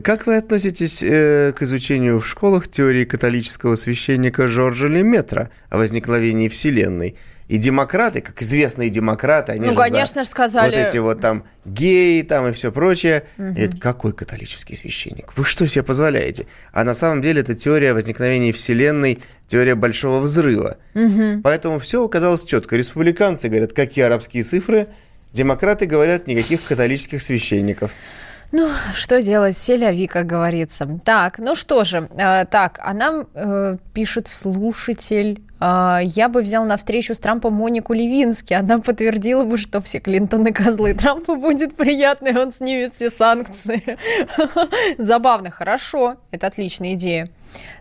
[0.03, 6.49] как вы относитесь э, к изучению в школах теории католического священника Жоржа Леметра о возникновении
[6.49, 7.17] Вселенной?
[7.49, 11.21] И демократы, как известные демократы, они Ну, же за конечно же, сказали- вот эти вот
[11.21, 13.25] там геи там и все прочее.
[13.39, 15.37] Это какой католический священник?
[15.37, 16.47] Вы что себе позволяете?
[16.73, 20.77] А на самом деле это теория возникновения Вселенной, теория Большого Взрыва.
[21.43, 22.77] Поэтому все оказалось четко.
[22.77, 24.87] Республиканцы говорят, какие арабские цифры,
[25.33, 27.91] демократы говорят, никаких католических священников.
[28.53, 30.89] Ну, что делать, селяви, как говорится.
[31.05, 36.65] Так, ну что же, э, так, а нам э, пишет слушатель, э, я бы взял
[36.65, 41.77] на встречу с Трампом Монику Левински, она подтвердила бы, что все Клинтоны козлы, Трампу будет
[41.77, 43.97] приятно, и он снимет все санкции.
[44.99, 47.29] Забавно, хорошо, это отличная идея.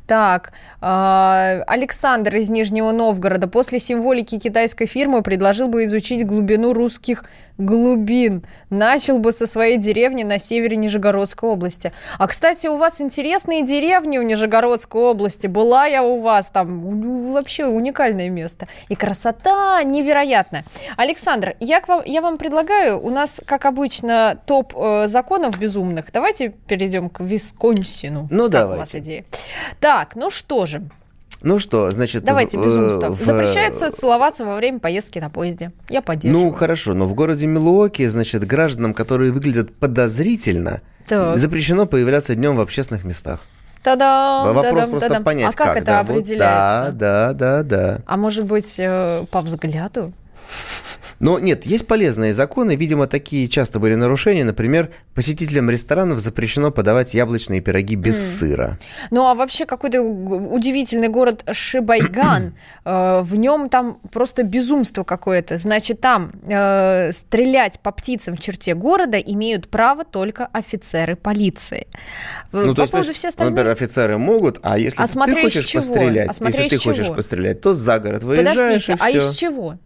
[0.10, 7.25] Так, а, Александр из Нижнего Новгорода после символики китайской фирмы предложил бы изучить глубину русских
[7.59, 8.43] глубин.
[8.69, 11.91] Начал бы со своей деревни на севере Нижегородской области.
[12.17, 15.45] А, кстати, у вас интересные деревни в Нижегородской области.
[15.47, 17.31] Была я у вас там.
[17.33, 18.67] Вообще уникальное место.
[18.87, 20.63] И красота невероятная.
[20.97, 26.05] Александр, я, к вам, я вам предлагаю, у нас, как обычно, топ э, законов безумных.
[26.13, 28.27] Давайте перейдем к Висконсину.
[28.31, 28.75] Ну, Как давайте.
[28.75, 29.25] у вас идея?
[29.79, 30.83] Так, ну что же.
[31.41, 32.23] Ну что, значит...
[32.23, 35.71] Давайте в- в- Запрещается целоваться во время поездки на поезде.
[35.89, 36.47] Я поддерживаю.
[36.47, 41.37] Ну, хорошо, но в городе Милуоки, значит, гражданам, которые выглядят подозрительно, Так.
[41.37, 43.39] запрещено появляться днем в общественных местах.
[43.83, 45.23] Та-дам, Вопрос та-дам, просто та-дам.
[45.23, 46.91] понять, А как, это да, вот, определяется?
[46.91, 47.99] да, да, да, да.
[48.05, 50.11] А может быть, э, по взгляду?
[51.19, 52.75] Но нет, есть полезные законы.
[52.75, 54.45] Видимо, такие часто были нарушения.
[54.45, 58.77] Например, посетителям ресторанов запрещено подавать яблочные пироги без сыра.
[59.12, 62.53] Ну, а вообще какой-то удивительный город Шибайган.
[62.86, 65.58] Э, В нем там просто безумство какое-то.
[65.58, 71.88] Значит, там э, стрелять по птицам в черте города имеют право только офицеры полиции.
[72.51, 73.51] Ну, по то есть, поводу все остальные...
[73.51, 75.82] например, офицеры могут, а если А ты хочешь чего?
[75.82, 77.15] пострелять, А если ты из хочешь чего?
[77.15, 79.17] пострелять, то за город выезжаешь Подождите, и а все.
[79.32, 79.77] из чего?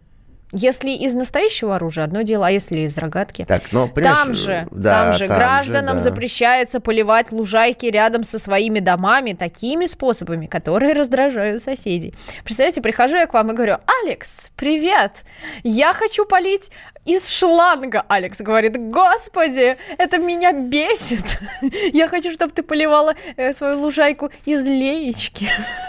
[0.56, 3.44] Если из настоящего оружия, одно дело, а если из рогатки?
[3.44, 6.00] Так, но, Там же, да, там же гражданам да.
[6.00, 12.14] запрещается поливать лужайки рядом со своими домами такими способами, которые раздражают соседей.
[12.44, 15.24] Представляете, прихожу я к вам и говорю, Алекс, привет,
[15.64, 16.70] я хочу полить
[17.04, 18.04] из шланга.
[18.08, 21.38] Алекс говорит, господи, это меня бесит.
[21.92, 25.48] Я хочу, чтобы ты поливала э, свою лужайку из леечки.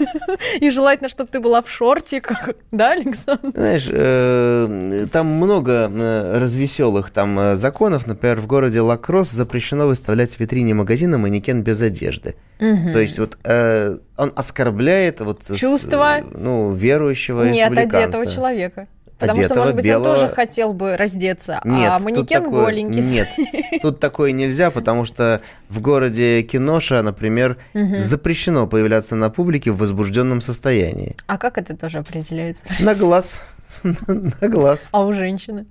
[0.59, 2.49] И желательно, чтобы ты была в шортиках.
[2.71, 3.51] Да, Александр?
[3.53, 8.05] Знаешь, э, там много э, развеселых там законов.
[8.05, 12.35] Например, в городе Лакросс запрещено выставлять в витрине магазина манекен без одежды.
[12.57, 16.23] То есть вот он оскорбляет вот Чувства?
[16.31, 18.03] ну верующего Нет, республиканца.
[18.03, 18.87] одетого человека.
[19.17, 20.09] Потому что, Одетого, может быть, белого.
[20.09, 23.01] он тоже хотел бы раздеться, Нет, а манекен такое- голенький.
[23.01, 23.27] Нет,
[23.81, 30.41] тут такое нельзя, потому что в городе Киноша, например, запрещено появляться на публике в возбужденном
[30.41, 31.15] состоянии.
[31.27, 32.65] А как это тоже определяется?
[32.81, 33.41] На глаз.
[34.07, 34.89] На глаз.
[34.91, 35.65] А у женщины?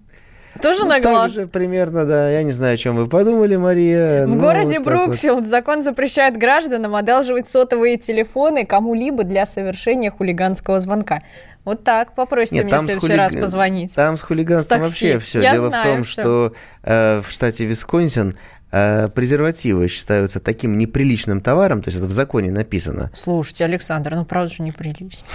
[0.63, 1.33] Тоже Ну, на глаз?
[1.33, 2.31] же примерно, да.
[2.31, 4.25] Я не знаю, о чем вы подумали, Мария.
[4.25, 5.07] В Ну, городе вот так вот.
[5.09, 11.23] Брукфилд закон запрещает гражданам одалживать сотовые телефоны кому-либо для совершения хулиганского звонка.
[11.64, 13.94] Вот так, попросите Нет, мне в следующий хули- раз позвонить.
[13.94, 15.40] Там с хулиганством вообще все.
[15.40, 16.22] Я Дело знаю, в том, всё.
[16.22, 18.37] что э, в штате Висконсин
[18.70, 23.11] э, презервативы считаются таким неприличным товаром, то есть это в законе написано.
[23.14, 25.27] Слушайте, Александр, ну правда же неприлично.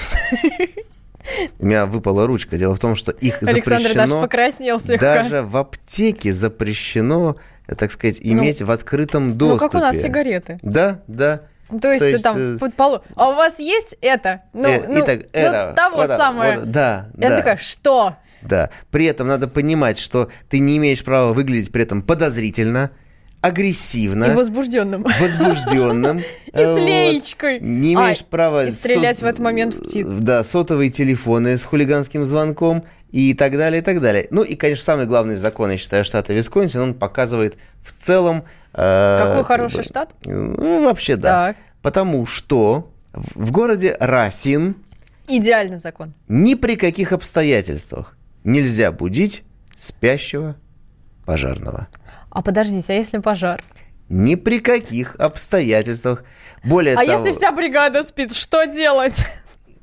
[1.60, 2.58] У меня выпала ручка.
[2.58, 4.22] Дело в том, что их Александр даже запрещено...
[4.22, 5.16] покраснел слегка.
[5.16, 7.36] Даже в аптеке запрещено,
[7.68, 9.64] э, так сказать, иметь в открытом доступе.
[9.64, 10.60] Ну, как у нас сигареты.
[10.62, 11.42] Да, да.
[11.82, 13.02] То есть, То есть, там э, под полу.
[13.16, 14.42] А у вас есть это?
[14.54, 16.58] Ну, Э, ну, итак, ну, это, того вот, самое.
[16.58, 17.38] вот, да, Я да.
[17.38, 18.16] такая, что?
[18.42, 18.70] Да.
[18.92, 22.92] При этом надо понимать, что ты не имеешь права выглядеть при этом подозрительно.
[23.42, 25.04] агрессивно, И возбужденным.
[25.04, 26.20] возбужденным.
[26.54, 27.60] И с леечкой.
[27.62, 28.66] Не имеешь права...
[28.66, 30.08] и стрелять в этот момент в птиц.
[30.12, 34.28] Да, сотовые телефоны с хулиганским звонком и так далее, и так далее.
[34.30, 38.44] Ну и, конечно, самый главный закон, я считаю, штата Висконсин, он показывает в целом...
[38.74, 40.14] э, Какой как хороший штат?
[40.26, 41.48] Ну, вообще, да.
[41.48, 41.58] Так.
[41.82, 44.76] Потому что в в городе Расин
[45.28, 46.14] Идеальный закон.
[46.28, 49.44] ни при каких обстоятельствах нельзя будить
[49.78, 50.56] спящего
[51.26, 51.88] пожарного.
[52.30, 53.62] А подождите, а если пожар?
[54.10, 56.24] Ни при каких обстоятельствах.
[56.64, 57.12] Более А того...
[57.12, 59.24] если вся бригада спит, что делать?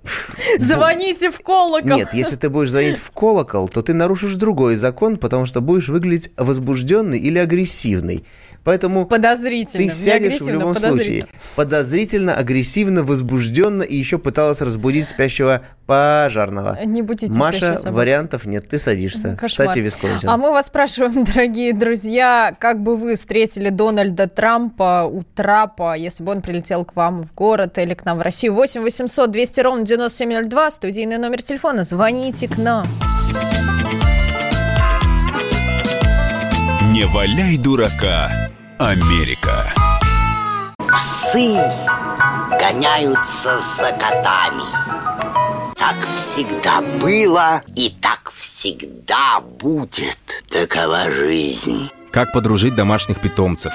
[0.58, 1.96] Звоните в колокол.
[1.96, 5.88] Нет, если ты будешь звонить в колокол, то ты нарушишь другой закон, потому что будешь
[5.88, 8.24] выглядеть возбужденный или агрессивный.
[8.66, 9.86] Поэтому Подозрительно.
[9.86, 11.26] ты сядешь в любом случае.
[11.54, 12.34] подозрительно.
[12.34, 16.76] Агрессивно, возбужденно и еще пыталась разбудить спящего пожарного.
[16.84, 19.36] Не будете Маша, вариантов нет, ты садишься.
[19.40, 19.68] Кошмар.
[19.68, 20.28] Кстати, Висконсин.
[20.28, 26.24] А мы вас спрашиваем, дорогие друзья, как бы вы встретили Дональда Трампа у трапа, если
[26.24, 28.54] бы он прилетел к вам в город или к нам в Россию?
[28.54, 31.84] 8 800 200 ровно 9702, студийный номер телефона.
[31.84, 32.84] Звоните к нам.
[36.96, 38.30] Не валяй дурака,
[38.78, 39.70] Америка.
[40.78, 41.60] Псы
[42.58, 44.64] гоняются за котами.
[45.76, 50.42] Так всегда было и так всегда будет.
[50.48, 51.90] Такова жизнь.
[52.10, 53.74] Как подружить домашних питомцев,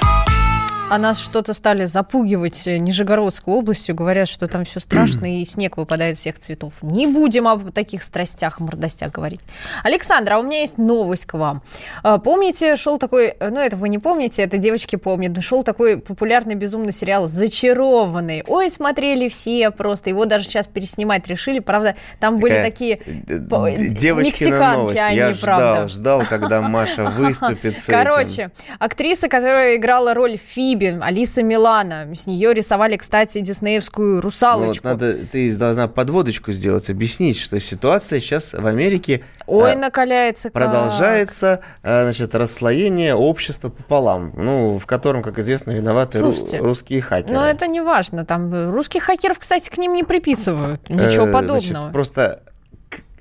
[0.91, 3.95] А нас что-то стали запугивать э, Нижегородской областью.
[3.95, 6.73] Говорят, что там все страшно и снег выпадает всех цветов.
[6.81, 9.39] Не будем об таких страстях, мордостях говорить.
[9.83, 11.61] Александра, а у меня есть новость к вам.
[12.03, 16.55] А, Помните, шел такой, ну это вы не помните, это девочки помнят, шел такой популярный
[16.55, 18.43] безумный сериал «Зачарованный».
[18.47, 20.09] Ой, смотрели все просто.
[20.09, 21.59] Его даже сейчас переснимать решили.
[21.59, 24.99] Правда, там были такие э, по- д- Девочкина мексиканки, новость.
[25.01, 27.85] они, Я ждал, ждал, когда Маша выступит с.
[27.85, 32.07] Короче, актриса, которая играла роль Фиби, Алиса Милана.
[32.15, 34.87] С нее рисовали, кстати, диснеевскую Ну, вот русалочку.
[34.87, 41.61] надо, ты должна подводочку сделать, объяснить, что ситуация сейчас в Америке Ой, э, накаляется продолжается,
[41.83, 47.33] э, значит, расслоение общества пополам, ну, в котором, как известно, виноваты ру- Слушайте, русские хакеры.
[47.33, 48.25] Но это не важно.
[48.25, 50.89] Там э, русских хакеров, кстати, к ним не приписывают.
[50.89, 51.59] Ничего Э, подобного.
[51.61, 52.41] значит, просто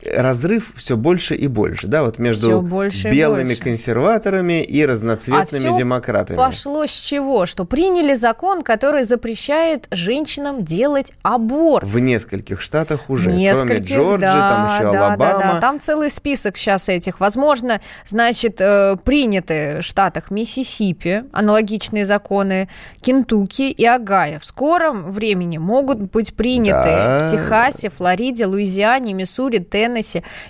[0.05, 3.63] разрыв все больше и больше, да, вот между больше и белыми больше.
[3.63, 6.37] консерваторами и разноцветными А всё демократами.
[6.37, 7.47] Пошло с чего?
[7.47, 11.87] Что приняли закон, который запрещает женщинам делать аборт.
[11.87, 15.39] В нескольких штатах уже, Нескольких, кроме Джорджии, да, там еще да, Алабама.
[15.39, 17.21] Да, да, там целый список сейчас этих.
[17.21, 22.69] Возможно, значит, э, приняты в штатах Миссисипи аналогичные законы,
[23.01, 24.39] Кентукки и Огайо.
[24.39, 27.19] В скором времени могут быть приняты Да.
[27.25, 29.90] в Техасе, Флориде, Луизиане, Миссури, Теннесси,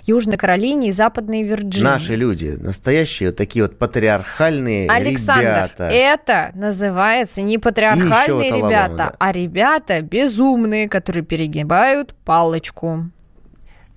[0.05, 1.83] Южной Каролине и Западной Вирджинии.
[1.83, 5.83] Наши люди, настоящие вот такие вот патриархальные Александр, ребята.
[5.85, 9.13] это называется не патриархальные вот ребята, да.
[9.19, 13.09] а ребята безумные, которые перегибают палочку.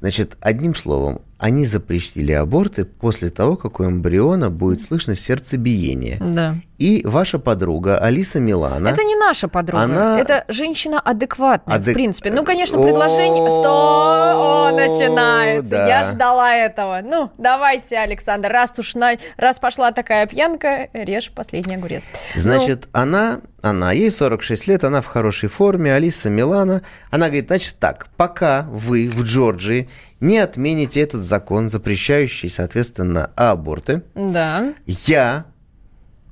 [0.00, 6.18] Значит, одним словом, они запретили аборты после того, как у эмбриона будет слышно сердцебиение.
[6.20, 6.56] Да.
[6.78, 8.88] И ваша подруга Алиса Милана...
[8.88, 12.30] Это не наша подруга, Она- это женщина адекватная, в Адек- принципе.
[12.32, 13.48] Ну, конечно, предложение...
[13.50, 14.66] Сто...
[14.66, 15.70] О, начинается.
[15.70, 15.86] да.
[15.86, 17.00] Я ждала этого.
[17.04, 19.12] Ну, давайте, Александр, раз уж на...
[19.36, 22.04] раз пошла такая пьянка, режь последний огурец.
[22.34, 26.82] Ну, Значит, она, она, ей 46 лет, она в хорошей форме, Алиса Милана.
[27.10, 29.88] Она говорит, значит так, пока вы в Джорджии
[30.20, 34.72] не отмените этот закон, запрещающий, соответственно, аборты, ну, да.
[34.86, 35.44] я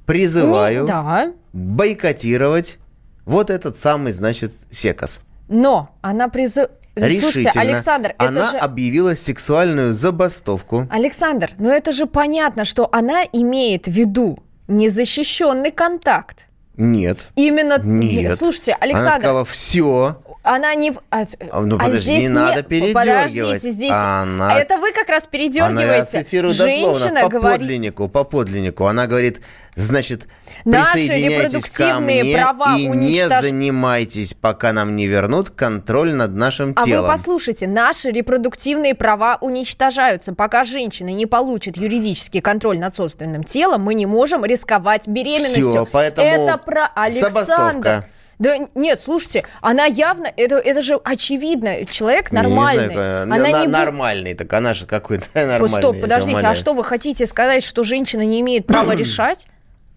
[0.06, 1.32] призываю Не- да.
[1.52, 2.78] бойкотировать
[3.24, 5.20] вот этот самый, значит, секас.
[5.48, 6.68] Но она призыв...
[6.94, 7.60] Слушайте, Решительно.
[7.62, 8.58] Александр, Она это же...
[8.58, 10.86] объявила сексуальную забастовку.
[10.90, 14.38] Александр, ну это же понятно, что она имеет в виду
[14.68, 16.48] незащищенный контакт.
[16.76, 17.28] Нет.
[17.34, 17.78] Именно...
[17.82, 18.36] Нет.
[18.38, 20.21] Слушайте, Она Александр, сказала, все.
[20.42, 20.92] Она не...
[21.10, 21.22] А,
[21.52, 22.94] А, ну, а подожди, здесь не надо передергивать.
[23.06, 23.92] Подождите, здесь...
[23.92, 26.22] Она- А это вы как раз Она, я передергиваете.
[26.24, 27.60] цитирую дословно, Женщина по говорит...
[27.60, 28.86] подлиннику, по подлиннику.
[28.86, 29.40] Она говорит,
[29.76, 30.26] значит,
[30.64, 36.34] Наши присоединяйтесь ко мне права и уничтож- не занимайтесь, пока нам не вернут контроль над
[36.34, 37.02] нашим А телом.
[37.04, 40.34] вы послушайте, наши репродуктивные права уничтожаются.
[40.34, 45.70] Пока женщина не получит юридический контроль над собственным телом, мы не можем рисковать беременностью.
[45.70, 47.30] Всё, поэтому Это про Александр.
[47.30, 48.08] забастовка.
[48.42, 52.92] Да нет, слушайте, она явно, это, это же очевидно, человек Не, не нормальный.
[52.94, 55.78] знаю, она на- не нормальный, так она же какой-то нормальный.
[55.78, 59.46] Стоп, подождите, а что вы хотите сказать, что женщина не имеет права решать?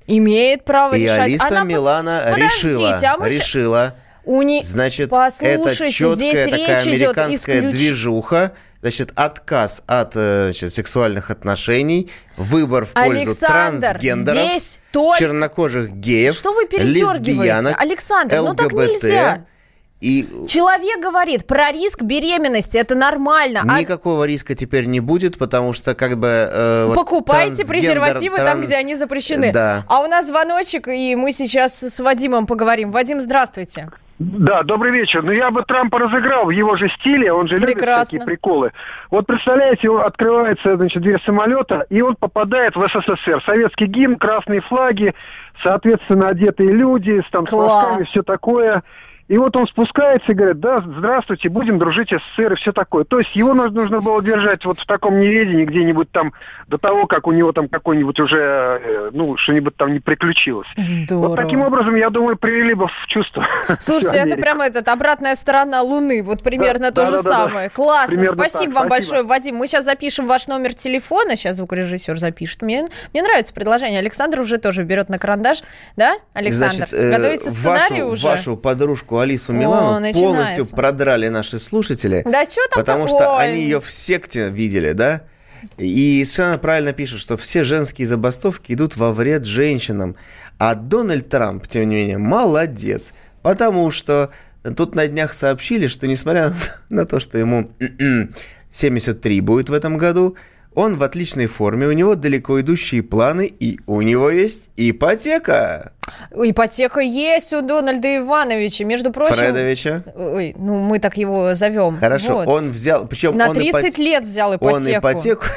[0.06, 1.20] Имеет право И решать.
[1.22, 4.62] Алиса Она Милана Подождите, решила, а мы решила, У не...
[4.64, 8.52] значит, Послушайте, это четкая здесь такая речь идет американская исключ- движуха,
[8.86, 15.90] значит, отказ от э, значит, сексуальных отношений, выбор в пользу Александр, трансгендеров, здесь только- чернокожих
[15.92, 19.46] геев, Что вы лесбиянок, Александр, ну так ЛГБТ, нельзя.
[20.02, 23.64] И Человек говорит про риск беременности, это нормально.
[23.68, 26.28] А никакого риска теперь не будет, потому что как бы...
[26.28, 29.52] э, вот Покупайте трансгендер- презервативы там, тран- где они запрещены.
[29.52, 29.84] Да.
[29.88, 32.92] А у нас звоночек, и мы сейчас с Вадимом поговорим.
[32.92, 33.90] Вадим, здравствуйте.
[34.18, 35.24] Да, добрый вечер.
[35.24, 38.20] Ну, я бы Трампа разыграл в его же стиле, он же любит Прекрасно.
[38.20, 38.72] такие приколы.
[39.12, 43.44] Вот представляете, открывается, значит, дверь самолета, и он попадает в СССР.
[43.46, 45.14] Советский гимн, красные флаги,
[45.62, 48.84] соответственно, одетые люди, с, там, с все такое.
[49.28, 53.06] И вот он спускается и говорит, да, здравствуйте, будем дружить СССР и все такое.
[53.06, 56.34] То есть его нужно, было держать вот в таком неведении где-нибудь там
[56.68, 60.68] до того, как у него там какой-нибудь уже, э, ну, что-нибудь там не приключилось.
[60.78, 61.30] Здорово.
[61.30, 63.48] Вот таким образом, я думаю, привели бы в чувство.
[63.80, 66.22] Слушайте, это прямо этот, обратная сторона Луны.
[66.22, 67.36] Вот примерно Да, то да, же да, да, да.
[67.46, 67.70] самое.
[67.72, 68.26] Классно.
[68.26, 68.90] Спасибо так, вам спасибо.
[68.90, 69.56] большое, Вадим.
[69.56, 71.36] Мы сейчас запишем ваш номер телефона.
[71.36, 72.62] Сейчас звукорежиссер запишет.
[72.62, 74.00] Мне, мне нравится предложение.
[74.00, 75.64] Александр уже тоже берет на карандаш.
[75.96, 76.76] Да, Александр?
[76.76, 78.28] Значит, э, Готовите сценарий вашу, уже?
[78.28, 80.22] Вашу подружку Алису О, Милану начинается.
[80.22, 82.24] полностью продрали наши слушатели.
[82.26, 83.20] Да что там Потому такое?
[83.22, 85.22] что они ее в секте видели, да?
[85.78, 90.16] И совершенно правильно пишут, что все женские забастовки идут во вред женщинам.
[90.58, 93.14] А Дональд Трамп, тем не менее, молодец.
[93.42, 94.32] Потому что
[94.78, 96.54] тут на днях сообщили, что несмотря
[96.90, 97.70] на то, что ему
[98.72, 100.36] 73 будет в этом году,
[100.74, 105.94] он в отличной форме, у него далеко идущие планы, и у него есть ипотека.
[106.34, 108.86] Ипотека есть у Дональда Ивановича.
[108.86, 109.36] Между прочим...
[109.36, 110.04] Фредовича.
[110.16, 111.98] Ой, ну мы так его зовем.
[111.98, 112.48] Хорошо, Вот.
[112.48, 114.76] он взял, причем На он 30 ипоте- лет взял ипотеку.
[114.76, 115.46] Он ипотеку.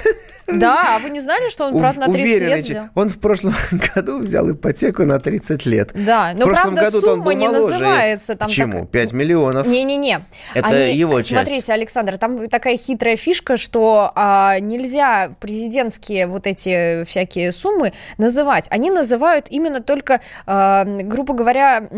[0.50, 2.84] Да, а вы не знали, что он, правда, на 30 Уверенный лет взял?
[2.94, 3.52] Он в прошлом
[3.94, 5.90] году взял ипотеку на 30 лет.
[5.92, 7.74] Да, В но прошлом правда году-то он был не моложе.
[7.74, 8.34] называется.
[8.34, 8.80] Там Почему?
[8.80, 9.66] так- 5 миллионов.
[9.66, 10.20] Не-не-не.
[10.54, 11.34] Это Они- его часть.
[11.34, 18.68] Смотрите, Александр, там такая хитрая фишка, что а, нельзя президентские вот эти всякие суммы называть.
[18.70, 21.88] Они называют именно только, грубо говоря,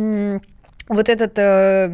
[0.90, 1.38] вот этот...
[1.38, 1.88] э,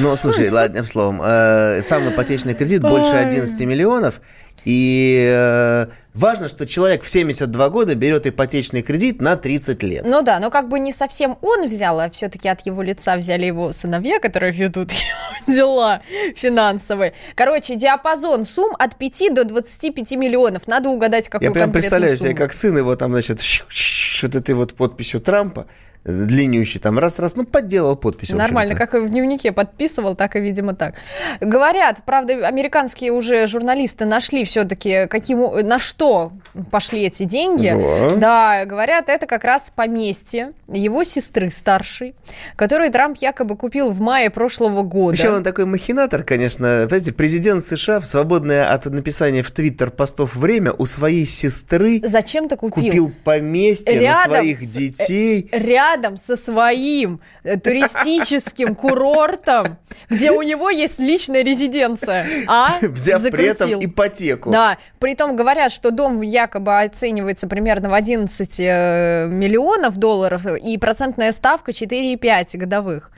[0.00, 3.20] Ну, слушай, ладно, одним словом, э, сам ипотечный кредит больше Ой.
[3.20, 4.20] 11 миллионов.
[4.64, 10.04] И э, важно, что человек в 72 года берет ипотечный кредит на 30 лет.
[10.04, 13.46] Ну да, но как бы не совсем он взял, а все-таки от его лица взяли
[13.46, 16.02] его сыновья, которые ведут его дела
[16.36, 17.14] финансовые.
[17.34, 20.66] Короче, диапазон сумм от 5 до 25 миллионов.
[20.66, 22.38] Надо угадать, какую Я прям представляю себе, сумму.
[22.38, 23.40] как сын его там, значит,
[24.22, 25.66] вот этой вот подписью Трампа,
[26.04, 28.30] длиннющий, там раз-раз, ну, подделал подпись.
[28.30, 30.96] Нормально, как и в дневнике подписывал, так и, видимо, так.
[31.40, 36.32] Говорят, правда, американские уже журналисты нашли все-таки, каким, на что
[36.70, 37.72] пошли эти деньги.
[38.16, 38.16] Да.
[38.16, 42.14] Да, говорят, это как раз поместье его сестры старшей,
[42.56, 45.10] которую Трамп якобы купил в мае прошлого года.
[45.10, 46.86] Вообще он такой махинатор, конечно.
[46.88, 52.56] Знаете, президент США в свободное от написания в Твиттер постов время у своей сестры Зачем-то
[52.56, 52.84] купил?
[52.84, 55.48] купил поместье на Рядом своих с- детей.
[55.52, 59.78] рядом со своим э, туристическим курортом,
[60.08, 63.90] где у него есть личная резиденция, а Взяв при этом закрутил.
[63.90, 64.50] ипотеку.
[64.50, 71.32] Да, притом говорят, что дом якобы оценивается примерно в 11 э, миллионов долларов, и процентная
[71.32, 73.10] ставка 4,5 годовых.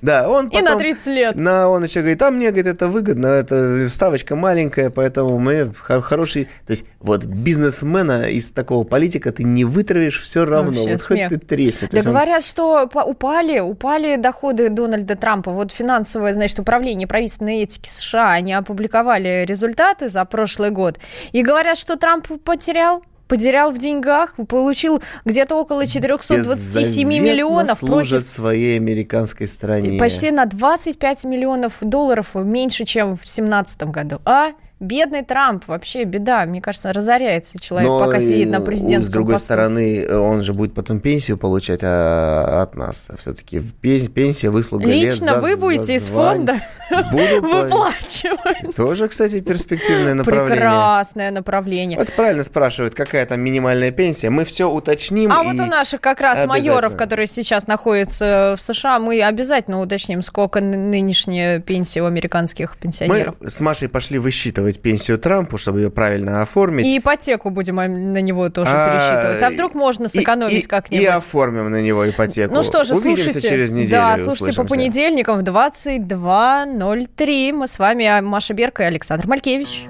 [0.00, 1.36] Да, он И на потом 30 лет.
[1.36, 6.00] На, он еще говорит, а мне, говорит, это выгодно, это ставочка маленькая, поэтому мы хо-
[6.00, 6.44] хороший...
[6.66, 11.30] То есть вот бизнесмена из такого политика ты не вытравишь все равно, Вообще вот смех.
[11.30, 11.88] хоть ты тресни.
[11.90, 15.50] Да есть он- говорят, что упали, упали доходы Дональда Трампа.
[15.50, 20.98] Вот финансовое, значит, управление правительственной этики США, они опубликовали результаты за прошлый год.
[21.32, 28.10] И говорят, что Трамп потерял потерял в деньгах, получил где-то около 427 беззаветно миллионов служат
[28.10, 29.98] против своей американской стране.
[29.98, 34.20] почти на 25 миллионов долларов меньше, чем в 2017 году.
[34.24, 36.44] А бедный Трамп, вообще беда.
[36.46, 39.44] Мне кажется, разоряется человек, Но пока сидит на президентском С другой посту.
[39.46, 43.06] стороны, он же будет потом пенсию получать а, от нас.
[43.18, 46.60] Все-таки пенсия, выслуга лет Лично за- вы за будете из звание.
[46.90, 48.74] фонда Буду выплачивать.
[48.76, 50.56] Тоже, кстати, перспективное направление.
[50.56, 51.98] Прекрасное направление.
[51.98, 54.30] Вот правильно спрашивают, какая там минимальная пенсия.
[54.30, 55.32] Мы все уточним.
[55.32, 60.22] А вот у наших как раз майоров, которые сейчас находятся в США, мы обязательно уточним,
[60.22, 63.34] сколько нынешняя пенсия у американских Мы пенсионеров.
[63.46, 66.86] с Машей пошли высчитывать пересчитывать пенсию Трампу, чтобы ее правильно оформить.
[66.86, 69.42] И ипотеку будем на него тоже а, пересчитывать.
[69.42, 71.02] А вдруг можно сэкономить как-нибудь?
[71.02, 72.54] И оформим на него ипотеку.
[72.54, 73.48] Ну что же, Увидимся слушайте.
[73.48, 73.90] через неделю.
[73.90, 74.62] Да, слушайте услышимся.
[74.62, 77.52] по понедельникам в 22.03.
[77.52, 79.86] Мы с вами, а, Маша Берка и Александр Малькевич.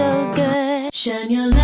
[0.00, 0.94] so good.
[0.94, 1.59] Shine your light.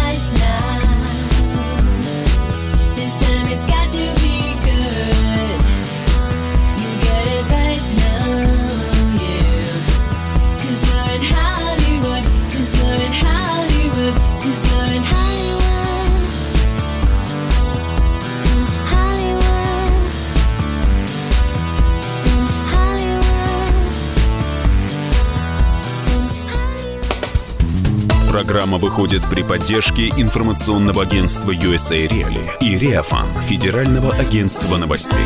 [28.57, 35.19] Программа выходит при поддержке информационного агентства USA Reali и Реафан Федерального агентства новостей.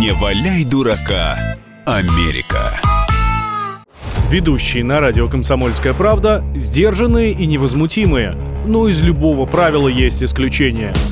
[0.00, 1.38] Не валяй дурака,
[1.86, 2.72] Америка.
[4.32, 8.36] Ведущие на радио «Комсомольская правда» сдержанные и невозмутимые.
[8.66, 10.92] Но из любого правила есть исключение–